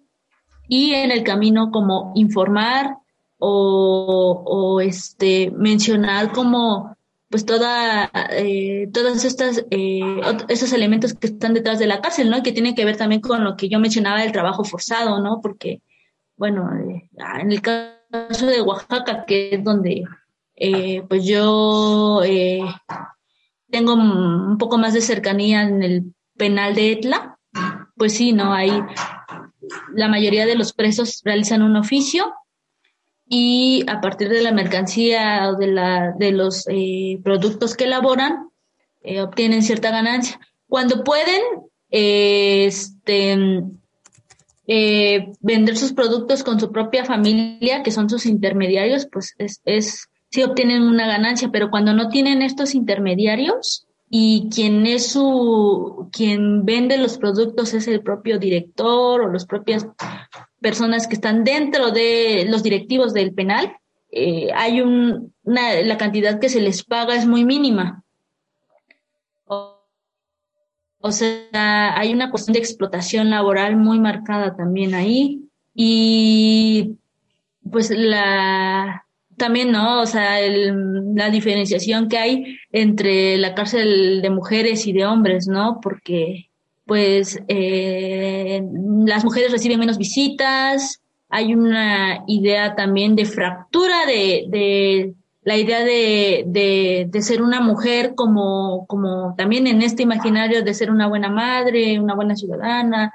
[0.67, 2.97] y en el camino como informar
[3.39, 6.95] o, o este mencionar como
[7.29, 10.01] pues toda eh, todas estas eh,
[10.49, 13.43] esos elementos que están detrás de la cárcel no que tienen que ver también con
[13.43, 15.81] lo que yo mencionaba del trabajo forzado no porque
[16.43, 20.03] bueno eh, en el caso de Oaxaca que es donde
[20.57, 22.59] eh, pues yo eh,
[23.69, 27.39] tengo un poco más de cercanía en el penal de Etla,
[27.95, 28.53] pues sí, ¿no?
[28.53, 28.71] Ahí
[29.93, 32.33] la mayoría de los presos realizan un oficio
[33.25, 38.49] y a partir de la mercancía o de, la, de los eh, productos que elaboran,
[39.01, 40.39] eh, obtienen cierta ganancia.
[40.67, 41.41] Cuando pueden,
[41.89, 43.63] este,
[44.67, 50.07] eh, vender sus productos con su propia familia, que son sus intermediarios, pues es, es
[50.29, 56.65] sí obtienen una ganancia, pero cuando no tienen estos intermediarios y quien es su, quien
[56.65, 59.87] vende los productos es el propio director o las propias
[60.59, 63.75] personas que están dentro de los directivos del penal,
[64.11, 68.02] eh, hay un, una, la cantidad que se les paga es muy mínima.
[71.05, 75.41] O sea, hay una cuestión de explotación laboral muy marcada también ahí.
[75.75, 76.91] Y
[77.69, 79.99] pues la, también, ¿no?
[79.99, 85.45] O sea, el, la diferenciación que hay entre la cárcel de mujeres y de hombres,
[85.49, 85.81] ¿no?
[85.81, 86.49] Porque,
[86.85, 88.63] pues, eh,
[89.05, 95.13] las mujeres reciben menos visitas, hay una idea también de fractura de, de
[95.43, 100.73] la idea de, de, de, ser una mujer como, como también en este imaginario de
[100.73, 103.13] ser una buena madre, una buena ciudadana,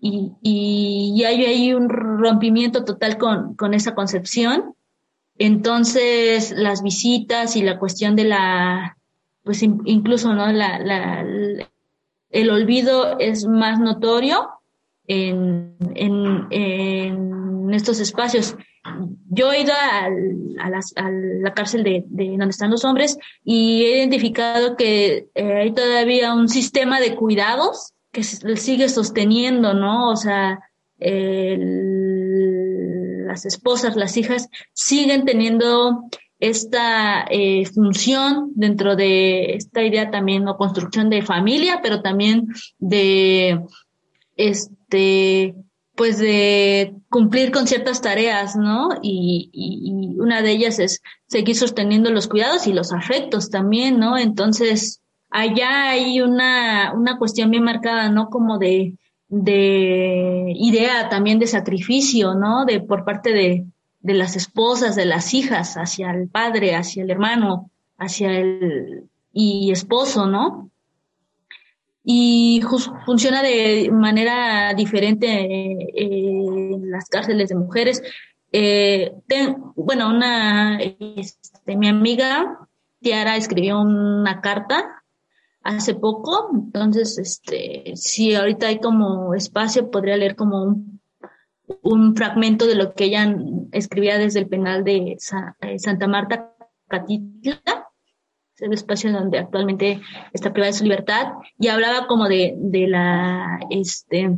[0.00, 4.76] y, y, hay, hay un rompimiento total con, con esa concepción
[5.38, 8.96] entonces, las visitas y la cuestión de la,
[9.44, 10.50] pues incluso, ¿no?
[10.50, 11.24] La, la,
[12.30, 14.48] el olvido es más notorio
[15.06, 18.56] en, en, en estos espacios.
[19.28, 20.08] Yo he ido a,
[20.70, 26.34] la cárcel de, de, donde están los hombres y he identificado que eh, hay todavía
[26.34, 30.10] un sistema de cuidados que sigue sosteniendo, ¿no?
[30.10, 30.60] O sea,
[33.26, 40.56] las esposas, las hijas, siguen teniendo esta eh, función dentro de esta idea también o
[40.56, 43.60] construcción de familia, pero también de
[44.36, 45.54] este
[45.96, 48.90] pues de cumplir con ciertas tareas, ¿no?
[49.02, 54.18] Y, y, una de ellas es seguir sosteniendo los cuidados y los afectos también, ¿no?
[54.18, 58.28] Entonces, allá hay una, una cuestión bien marcada, ¿no?
[58.28, 58.94] Como de
[59.28, 62.64] de idea también de sacrificio, ¿no?
[62.64, 63.66] De por parte de,
[64.00, 69.70] de las esposas, de las hijas, hacia el padre, hacia el hermano, hacia el y
[69.70, 70.70] esposo, ¿no?
[72.08, 72.62] Y
[73.04, 78.00] funciona de manera diferente eh, en las cárceles de mujeres.
[78.52, 79.12] Eh,
[79.74, 82.60] bueno, una, este, mi amiga
[83.00, 85.02] Tiara escribió una carta
[85.64, 90.76] hace poco, entonces, este, si ahorita hay como espacio, podría leer como
[91.82, 93.34] un, fragmento de lo que ella
[93.72, 95.16] escribía desde el penal de
[95.60, 96.54] eh, Santa Marta
[96.86, 97.85] Catitla,
[98.60, 100.00] el espacio donde actualmente
[100.32, 104.30] está privada de su libertad, y hablaba como de, de la, este,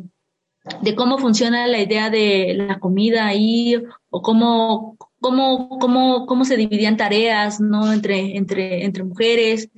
[0.82, 6.56] de cómo funciona la idea de la comida ahí, o cómo, cómo, cómo, cómo se
[6.56, 7.92] dividían tareas, ¿no?
[7.92, 9.70] Entre, entre, entre mujeres,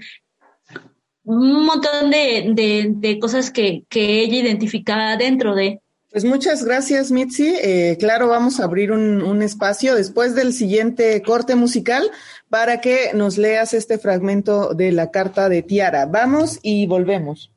[1.25, 5.81] un montón de, de, de cosas que, que, ella identificaba dentro de.
[6.11, 7.55] Pues muchas gracias, Mitzi.
[7.63, 12.11] Eh, claro, vamos a abrir un, un, espacio después del siguiente corte musical
[12.49, 16.07] para que nos leas este fragmento de la carta de Tiara.
[16.07, 17.53] Vamos y volvemos.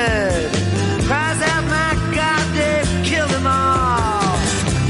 [0.00, 0.52] Blood.
[1.08, 4.36] Cries out, my God, they've killed them all.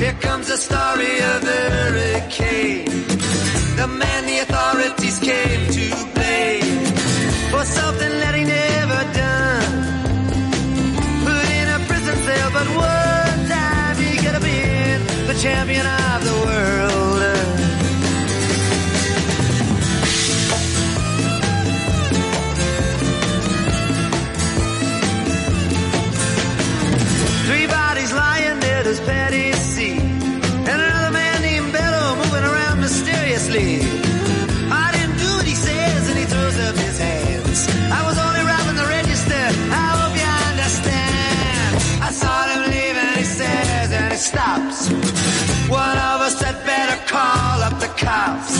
[0.03, 2.91] Here comes the story of the hurricane.
[3.77, 4.30] The man
[48.11, 48.60] house.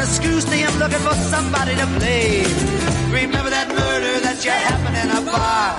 [0.00, 2.48] The screws to him looking for somebody to blame.
[3.12, 5.76] Remember that murder that you happened in a bar.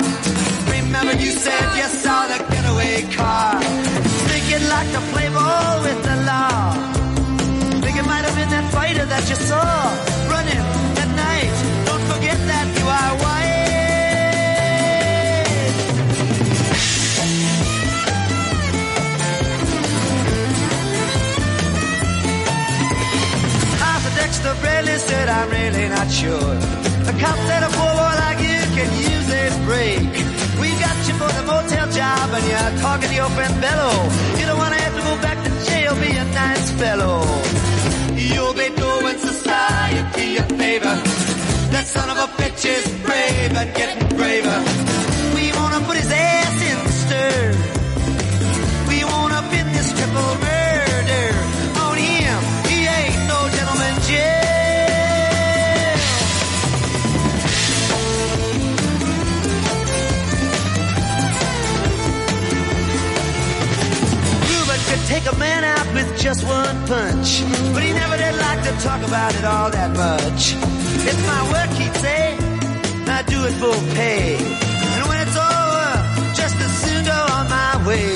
[0.78, 3.60] Remember you said you saw the getaway car.
[4.30, 6.74] Think you'd like to play ball with the law.
[7.82, 10.11] Think it might have been that fighter that you saw
[24.52, 26.56] Dexter Bradley said, I'm really not sure.
[27.08, 30.12] The cop said a poor boy like you can use a break.
[30.60, 33.92] We got you for the motel job and you're talking to your friend Bello.
[34.40, 37.24] You don't want to have to go back to jail, be a nice fellow.
[38.16, 40.96] You'll be doing society a favor.
[41.72, 44.91] That son of a bitch is brave and getting braver.
[65.12, 67.30] Take a man out with just one punch,
[67.74, 70.42] but he never did like to talk about it all that much.
[71.10, 72.24] It's my work, he'd say.
[73.18, 74.40] I do it for pay.
[74.96, 75.90] And when it's over,
[76.42, 78.08] just as soon go on my way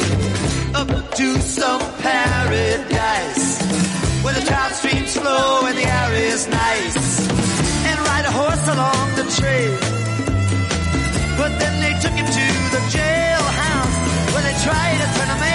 [0.79, 0.89] up
[1.19, 1.27] to
[1.57, 3.45] some paradise
[4.23, 7.03] where the trout streams flow and the air is nice,
[7.89, 9.75] and ride a horse along the trail.
[11.39, 13.97] But then they took him to the jailhouse
[14.31, 15.54] where they tried to turn a man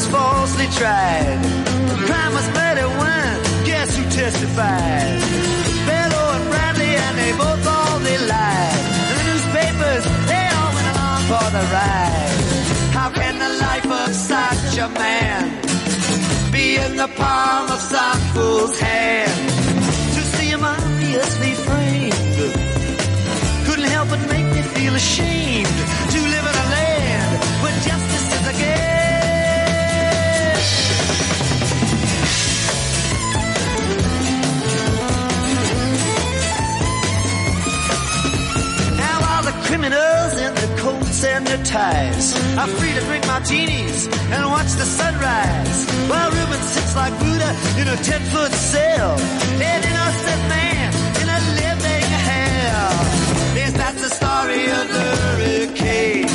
[0.00, 1.38] Was falsely tried.
[1.90, 3.32] The crime was murder when,
[3.68, 5.20] guess who testified?
[5.88, 8.84] Bello and Bradley, and they both all they lied.
[9.10, 12.36] The newspapers, they all went along for the ride.
[12.96, 15.42] How can the life of such a man
[16.50, 19.50] be in the palm of some fool's hand?
[20.16, 22.20] To see him obviously framed
[23.66, 26.09] couldn't help but make me feel ashamed
[41.20, 42.32] ties.
[42.56, 45.78] I'm free to drink martinis and watch the sunrise.
[46.08, 47.50] While Reuben sits like Buddha
[47.80, 49.18] in a ten foot cell.
[49.60, 50.88] An innocent man
[51.20, 52.92] in a living hell.
[53.54, 56.32] Yes, that's the story of the hurricane.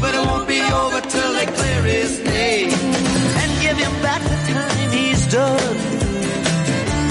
[0.00, 2.72] But it won't be over till they clear his name
[3.40, 5.76] and give him back the time he's done.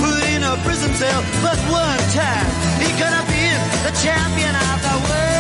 [0.02, 2.50] Put in a prison cell, but one time
[2.82, 5.37] he have been the champion of the world.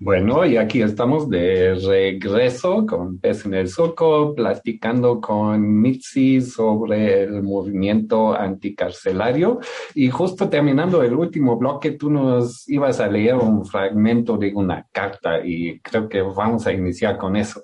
[0.00, 7.22] Bueno, y aquí estamos de regreso con Pez en el Soco, platicando con Mitzi sobre
[7.22, 9.60] el movimiento anticarcelario.
[9.94, 14.84] Y justo terminando el último bloque, tú nos ibas a leer un fragmento de una
[14.90, 17.62] carta y creo que vamos a iniciar con eso.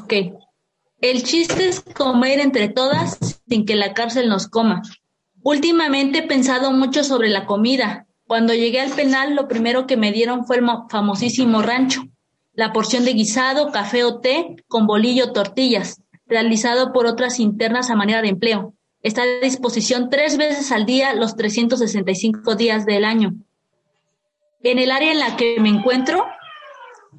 [0.00, 0.14] Ok.
[1.00, 4.82] El chiste es comer entre todas sin que la cárcel nos coma.
[5.42, 10.12] Últimamente he pensado mucho sobre la comida cuando llegué al penal, lo primero que me
[10.12, 12.02] dieron fue el famosísimo rancho,
[12.52, 17.96] la porción de guisado, café o té con bolillo tortillas, realizado por otras internas a
[17.96, 18.72] manera de empleo.
[19.02, 23.34] Está a disposición tres veces al día los 365 días del año.
[24.62, 26.24] En el área en la que me encuentro,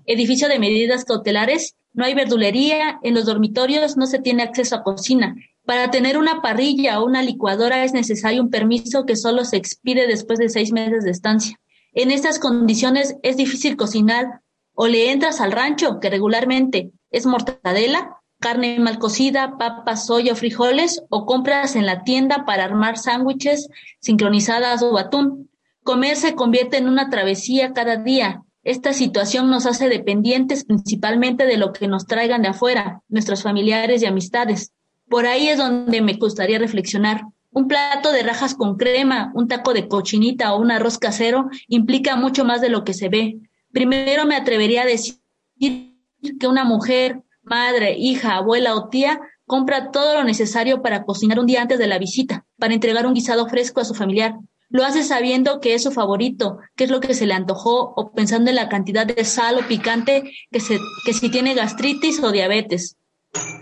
[0.05, 4.83] edificio de medidas cautelares, no hay verdulería, en los dormitorios no se tiene acceso a
[4.83, 5.35] cocina
[5.65, 10.07] para tener una parrilla o una licuadora es necesario un permiso que solo se expide
[10.07, 11.59] después de seis meses de estancia.
[11.93, 14.41] En estas condiciones es difícil cocinar
[14.73, 20.35] o le entras al rancho, que regularmente es mortadela, carne mal cocida, papas, soya o
[20.35, 25.49] frijoles, o compras en la tienda para armar sándwiches sincronizadas o atún.
[25.83, 28.43] Comer se convierte en una travesía cada día.
[28.63, 34.01] Esta situación nos hace dependientes principalmente de lo que nos traigan de afuera, nuestros familiares
[34.01, 34.71] y amistades.
[35.11, 37.25] Por ahí es donde me gustaría reflexionar.
[37.51, 42.15] Un plato de rajas con crema, un taco de cochinita o un arroz casero implica
[42.15, 43.37] mucho más de lo que se ve.
[43.73, 45.17] Primero me atrevería a decir
[45.59, 51.45] que una mujer, madre, hija, abuela o tía compra todo lo necesario para cocinar un
[51.45, 54.35] día antes de la visita, para entregar un guisado fresco a su familiar.
[54.69, 58.13] Lo hace sabiendo que es su favorito, qué es lo que se le antojó o
[58.13, 62.31] pensando en la cantidad de sal o picante que, se, que si tiene gastritis o
[62.31, 62.95] diabetes.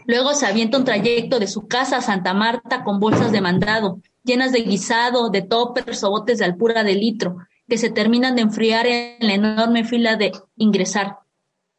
[0.05, 4.01] Luego se avienta un trayecto de su casa a Santa Marta con bolsas de mandado,
[4.23, 8.41] llenas de guisado, de toppers o botes de alpura de litro, que se terminan de
[8.41, 11.19] enfriar en la enorme fila de ingresar.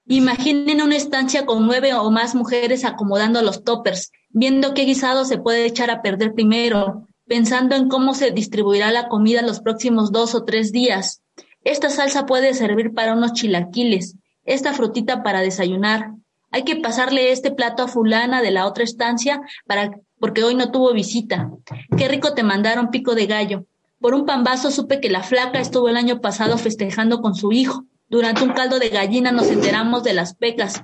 [0.07, 5.38] Imaginen una estancia con nueve o más mujeres acomodando los toppers, viendo qué guisado se
[5.38, 10.34] puede echar a perder primero, pensando en cómo se distribuirá la comida los próximos dos
[10.34, 11.22] o tres días.
[11.62, 16.12] Esta salsa puede servir para unos chilaquiles, esta frutita para desayunar,
[16.51, 20.70] hay que pasarle este plato a fulana de la otra estancia para, porque hoy no
[20.70, 21.51] tuvo visita.
[21.96, 23.64] Qué rico te mandaron pico de gallo.
[24.01, 27.84] Por un pambazo supe que la flaca estuvo el año pasado festejando con su hijo.
[28.09, 30.82] Durante un caldo de gallina nos enteramos de las pecas,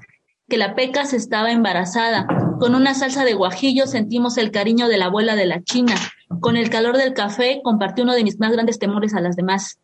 [0.49, 2.27] que la pecas estaba embarazada.
[2.61, 5.95] Con una salsa de guajillo sentimos el cariño de la abuela de la China.
[6.41, 9.79] Con el calor del café compartí uno de mis más grandes temores a las demás.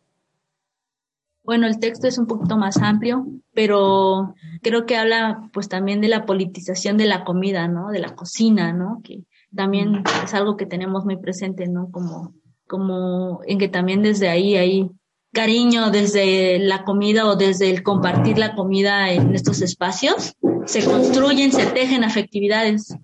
[1.43, 6.07] Bueno, el texto es un poquito más amplio, pero creo que habla pues también de
[6.07, 7.89] la politización de la comida, ¿no?
[7.89, 9.01] De la cocina, ¿no?
[9.03, 9.23] Que
[9.53, 11.91] también es algo que tenemos muy presente, ¿no?
[11.91, 12.33] Como,
[12.65, 14.89] como en que también desde ahí hay
[15.33, 20.35] cariño desde la comida o desde el compartir la comida en estos espacios,
[20.65, 22.95] se construyen, se tejen afectividades.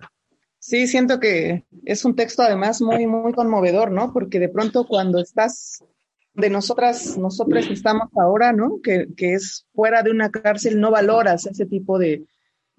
[0.60, 4.12] Sí, siento que es un texto además muy, muy conmovedor, ¿no?
[4.12, 5.84] Porque de pronto cuando estás
[6.34, 8.80] de nosotras, nosotras estamos ahora, ¿no?
[8.82, 12.24] Que, que, es fuera de una cárcel, no valoras ese tipo de,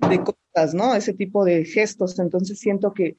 [0.09, 0.95] de, cosas, ¿no?
[0.95, 2.19] Ese tipo de gestos.
[2.19, 3.17] Entonces siento que,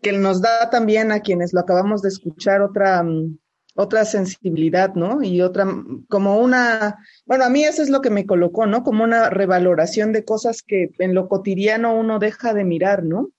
[0.00, 3.38] que nos da también a quienes lo acabamos de escuchar otra, mm,
[3.74, 5.22] otra sensibilidad, ¿no?
[5.22, 8.84] Y otra, mm, como una, bueno, a mí eso es lo que me colocó, ¿no?
[8.84, 13.30] Como una revaloración de cosas que en lo cotidiano uno deja de mirar, ¿no?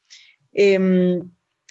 [0.51, 1.19] Eh,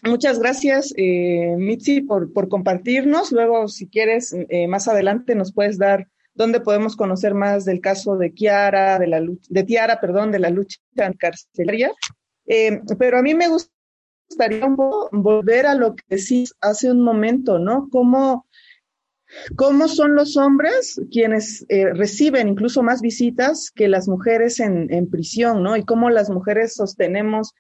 [0.03, 3.33] muchas gracias, eh, Mitzi, por, compartirnos.
[3.33, 8.17] Luego, si quieres, eh, más adelante nos puedes dar dónde podemos conocer más del caso
[8.17, 10.79] de Kiara, de la lucha, de Tiara, perdón, de la lucha
[11.19, 11.93] carcelaria.
[12.47, 17.03] Eh, pero a mí me gustaría un poco volver a lo que decís hace un
[17.03, 17.89] momento, ¿no?
[17.91, 18.47] Cómo,
[19.57, 25.11] cómo son los hombres quienes eh, reciben incluso más visitas que las mujeres en, en
[25.11, 25.77] prisión, ¿no?
[25.77, 27.53] Y cómo las mujeres sostenemos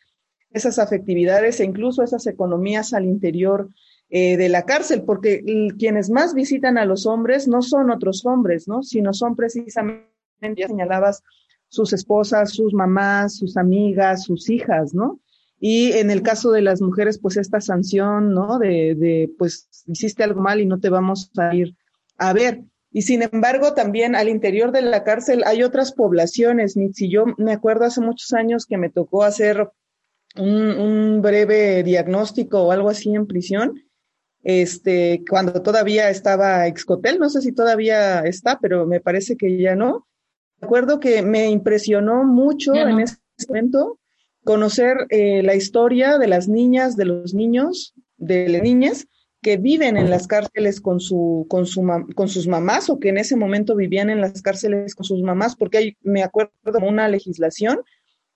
[0.52, 3.68] esas afectividades e incluso esas economías al interior
[4.10, 5.42] eh, de la cárcel, porque
[5.78, 8.82] quienes más visitan a los hombres no son otros hombres, ¿no?
[8.82, 10.06] Sino son precisamente,
[10.56, 11.22] ya señalabas,
[11.68, 15.20] sus esposas, sus mamás, sus amigas, sus hijas, ¿no?
[15.58, 18.58] Y en el caso de las mujeres, pues esta sanción, ¿no?
[18.58, 21.74] De, de pues hiciste algo mal y no te vamos a ir
[22.18, 22.64] a ver.
[22.90, 27.08] Y sin embargo, también al interior de la cárcel hay otras poblaciones, Mitzi.
[27.08, 29.70] Yo me acuerdo hace muchos años que me tocó hacer
[30.36, 33.82] un, un breve diagnóstico o algo así en prisión
[34.42, 39.76] este, cuando todavía estaba Excotel, no sé si todavía está, pero me parece que ya
[39.76, 40.08] no.
[40.60, 43.16] Recuerdo que me impresionó mucho en ese
[43.48, 43.98] momento
[44.44, 49.06] conocer eh, la historia de las niñas, de los niños, de las niñas
[49.40, 53.18] que viven en las cárceles con, su, con, su, con sus mamás o que en
[53.18, 57.08] ese momento vivían en las cárceles con sus mamás, porque hay, me acuerdo de una
[57.08, 57.80] legislación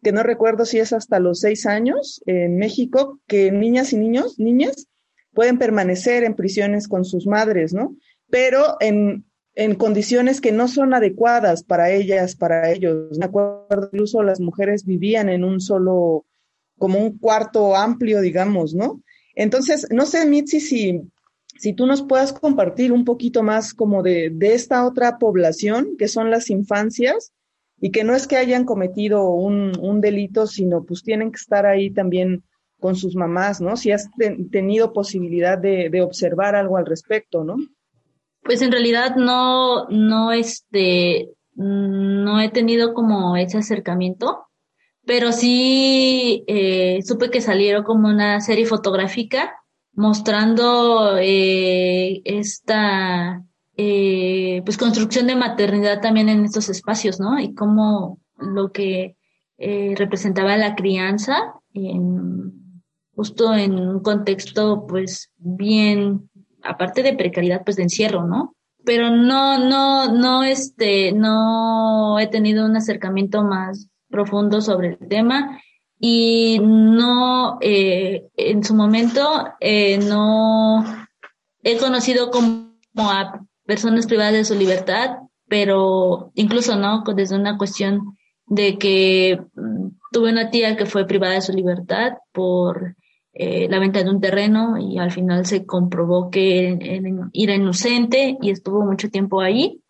[0.03, 4.39] que no recuerdo si es hasta los seis años en México, que niñas y niños,
[4.39, 4.89] niñas,
[5.35, 7.97] pueden permanecer en prisiones con sus madres, ¿no?
[8.31, 13.19] Pero en, en condiciones que no son adecuadas para ellas, para ellos.
[13.19, 16.25] Me acuerdo, incluso las mujeres vivían en un solo,
[16.79, 19.03] como un cuarto amplio, digamos, ¿no?
[19.35, 21.03] Entonces, no sé, Mitzi, si,
[21.59, 26.09] si tú nos puedas compartir un poquito más como de, de esta otra población, que
[26.09, 27.33] son las infancias,
[27.81, 31.67] y que no es que hayan cometido un, un delito, sino pues tienen que estar
[31.67, 32.45] ahí también
[32.81, 33.77] con sus mamás, ¿no?
[33.77, 34.09] Si has
[34.51, 37.57] tenido posibilidad de, de, observar algo al respecto, ¿no?
[38.43, 44.47] Pues en realidad no, no, este, no he tenido como ese acercamiento,
[45.07, 49.55] pero sí eh, supe que salieron como una serie fotográfica
[49.93, 53.46] mostrando eh, esta
[53.77, 57.39] eh, pues construcción de maternidad también en estos espacios, ¿no?
[57.39, 59.17] Y cómo lo que
[59.59, 62.67] eh, representaba la crianza en
[63.17, 66.29] justo en un contexto pues bien,
[66.63, 68.55] aparte de precariedad, pues de encierro, ¿no?
[68.85, 75.61] Pero no, no, no, este, no he tenido un acercamiento más profundo sobre el tema
[75.99, 80.85] y no, eh, en su momento, eh, no
[81.63, 85.17] he conocido como a personas privadas de su libertad,
[85.49, 87.03] pero incluso, ¿no?
[87.15, 92.15] Desde una cuestión de que mm, tuve una tía que fue privada de su libertad
[92.33, 92.97] por
[93.33, 96.79] eh, la venta de un terreno y al final se comprobó que
[97.35, 99.83] era inocente y estuvo mucho tiempo ahí.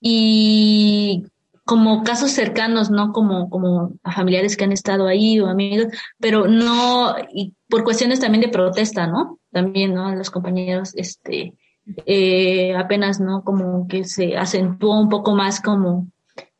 [0.00, 1.24] Y
[1.64, 5.88] como casos cercanos, no como, como a familiares que han estado ahí o amigos,
[6.18, 9.38] pero no, y por cuestiones también de protesta, ¿no?
[9.50, 10.14] También, ¿no?
[10.14, 11.54] Los compañeros, este,
[12.06, 13.42] eh, apenas, ¿no?
[13.44, 16.08] Como que se acentuó un poco más como,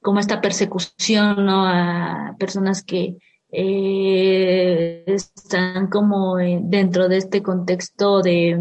[0.01, 1.66] como esta persecución, ¿no?
[1.66, 3.16] A personas que,
[3.53, 8.59] eh, están como eh, dentro de este contexto de,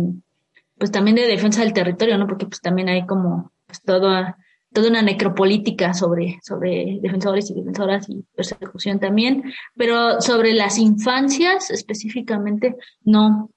[0.78, 2.28] pues también de defensa del territorio, ¿no?
[2.28, 4.38] Porque pues también hay como pues, toda,
[4.74, 9.44] toda una necropolítica sobre, sobre defensores y defensoras y persecución también,
[9.76, 13.51] pero sobre las infancias específicamente, no,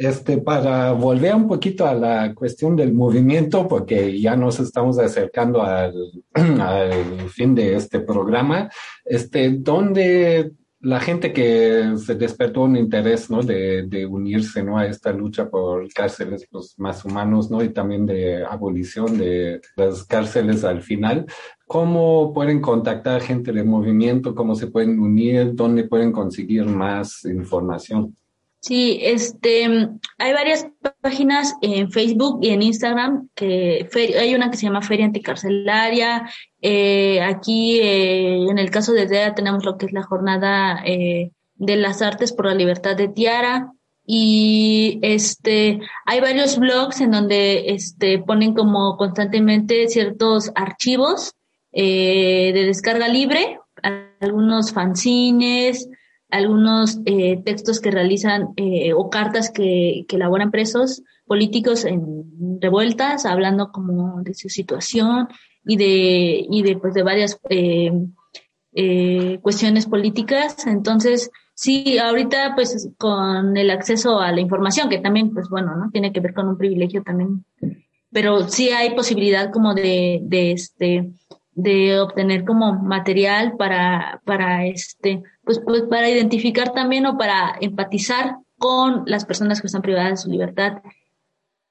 [0.00, 5.62] este, para volver un poquito a la cuestión del movimiento, porque ya nos estamos acercando
[5.62, 5.92] al,
[7.28, 8.70] fin de este programa,
[9.04, 13.42] este, ¿dónde la gente que se despertó un interés, ¿no?
[13.42, 14.78] De, de unirse, ¿no?
[14.78, 17.62] A esta lucha por cárceles pues, más humanos, ¿no?
[17.62, 21.26] Y también de abolición de las cárceles al final.
[21.66, 24.34] ¿Cómo pueden contactar gente del movimiento?
[24.34, 25.54] ¿Cómo se pueden unir?
[25.54, 28.16] ¿Dónde pueden conseguir más información?
[28.60, 29.88] Sí, este,
[30.18, 30.66] hay varias
[31.00, 33.88] páginas en Facebook y en Instagram que
[34.18, 36.30] hay una que se llama Feria Anticarcelaria.
[36.60, 41.32] Eh, aquí, eh, en el caso de DEA, tenemos lo que es la jornada eh,
[41.54, 43.72] de las artes por la libertad de Tiara.
[44.04, 51.32] Y este, hay varios blogs en donde este, ponen como constantemente ciertos archivos
[51.72, 53.58] eh, de descarga libre,
[54.20, 55.88] algunos fanzines,
[56.30, 63.26] algunos eh, textos que realizan eh, o cartas que, que, elaboran presos políticos en revueltas,
[63.26, 65.28] hablando como de su situación
[65.64, 67.92] y de, y de, pues, de varias eh,
[68.74, 70.66] eh cuestiones políticas.
[70.66, 75.90] Entonces, Sí, ahorita pues con el acceso a la información, que también pues bueno, ¿no?
[75.90, 77.44] Tiene que ver con un privilegio también,
[78.10, 81.10] pero sí hay posibilidad como de, de este,
[81.52, 88.36] de obtener como material para, para este, pues, pues para identificar también o para empatizar
[88.58, 90.82] con las personas que están privadas de su libertad.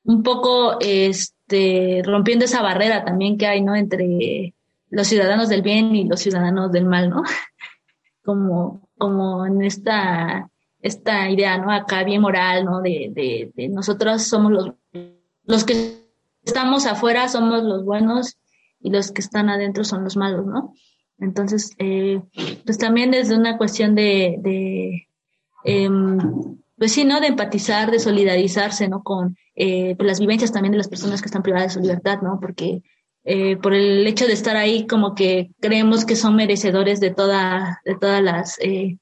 [0.04, 3.76] Un poco, este, rompiendo esa barrera también que hay, ¿no?
[3.76, 4.54] Entre
[4.90, 7.24] los ciudadanos del bien y los ciudadanos del mal, ¿no?
[8.24, 10.52] Como, como en esta,
[10.82, 11.72] esta idea, ¿no?
[11.72, 12.82] Acá bien moral, ¿no?
[12.82, 14.72] De, de, de nosotros somos los,
[15.46, 16.04] los que
[16.44, 18.38] estamos afuera somos los buenos
[18.82, 20.74] y los que están adentro son los malos, ¿no?
[21.20, 22.22] Entonces, eh,
[22.66, 25.08] pues también desde una cuestión de, de
[25.66, 25.90] eh,
[26.80, 27.20] pues sí, ¿no?
[27.20, 29.04] De empatizar, de solidarizarse, ¿no?
[29.04, 32.22] Con eh, pues las vivencias también de las personas que están privadas de su libertad,
[32.22, 32.40] ¿no?
[32.42, 32.82] Porque
[33.26, 37.82] eh, por el hecho de estar ahí, como que creemos que son merecedores de toda,
[37.84, 38.98] de todas las eh,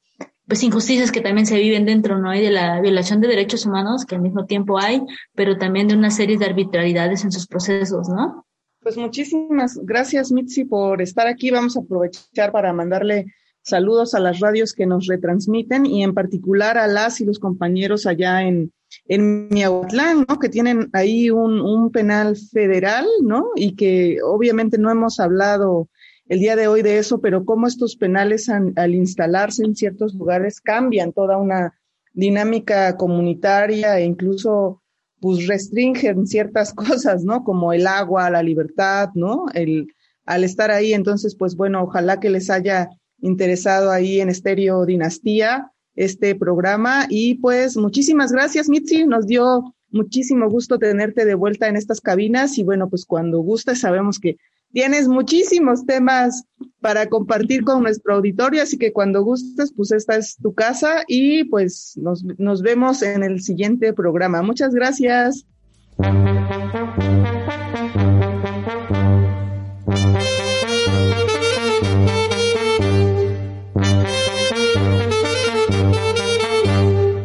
[0.47, 2.33] pues injusticias que también se viven dentro, ¿no?
[2.33, 5.01] Y de la violación de derechos humanos que al mismo tiempo hay,
[5.35, 8.46] pero también de una serie de arbitrariedades en sus procesos, ¿no?
[8.87, 11.51] Pues muchísimas gracias, Mitzi, por estar aquí.
[11.51, 13.25] Vamos a aprovechar para mandarle
[13.61, 18.05] saludos a las radios que nos retransmiten y en particular a las y los compañeros
[18.05, 18.71] allá en,
[19.09, 20.39] en Miahuatlán, ¿no?
[20.39, 23.49] Que tienen ahí un, un penal federal, ¿no?
[23.57, 25.89] Y que obviamente no hemos hablado
[26.29, 30.61] el día de hoy de eso, pero cómo estos penales al instalarse en ciertos lugares
[30.61, 31.77] cambian toda una
[32.13, 34.81] dinámica comunitaria e incluso
[35.19, 37.43] pues restringen ciertas cosas, ¿no?
[37.43, 39.45] Como el agua, la libertad, ¿no?
[39.53, 39.93] El,
[40.25, 42.89] al estar ahí, entonces, pues bueno, ojalá que les haya
[43.19, 50.49] interesado ahí en Estéreo Dinastía este programa y pues muchísimas gracias, Mitzi, nos dio muchísimo
[50.49, 54.37] gusto tenerte de vuelta en estas cabinas y bueno, pues cuando gustes sabemos que
[54.71, 56.43] tienes muchísimos temas
[56.81, 61.45] para compartir con nuestro auditorio, así que cuando gustes, pues esta es tu casa y
[61.45, 64.41] pues nos, nos vemos en el siguiente programa.
[64.41, 65.45] Muchas gracias.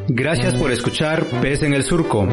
[0.08, 2.28] Gracias por escuchar Pez en el Surco.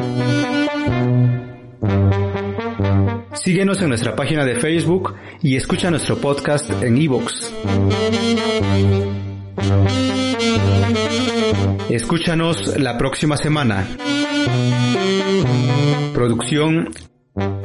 [3.42, 7.50] Síguenos en nuestra página de Facebook y escucha nuestro podcast en iVoox.
[11.88, 13.86] Escúchanos la próxima semana.
[16.12, 16.90] Producción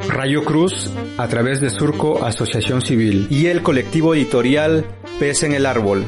[0.08, 4.86] Rayo Cruz a través de Surco Asociación Civil y el colectivo editorial
[5.18, 6.04] Pez en el Árbol.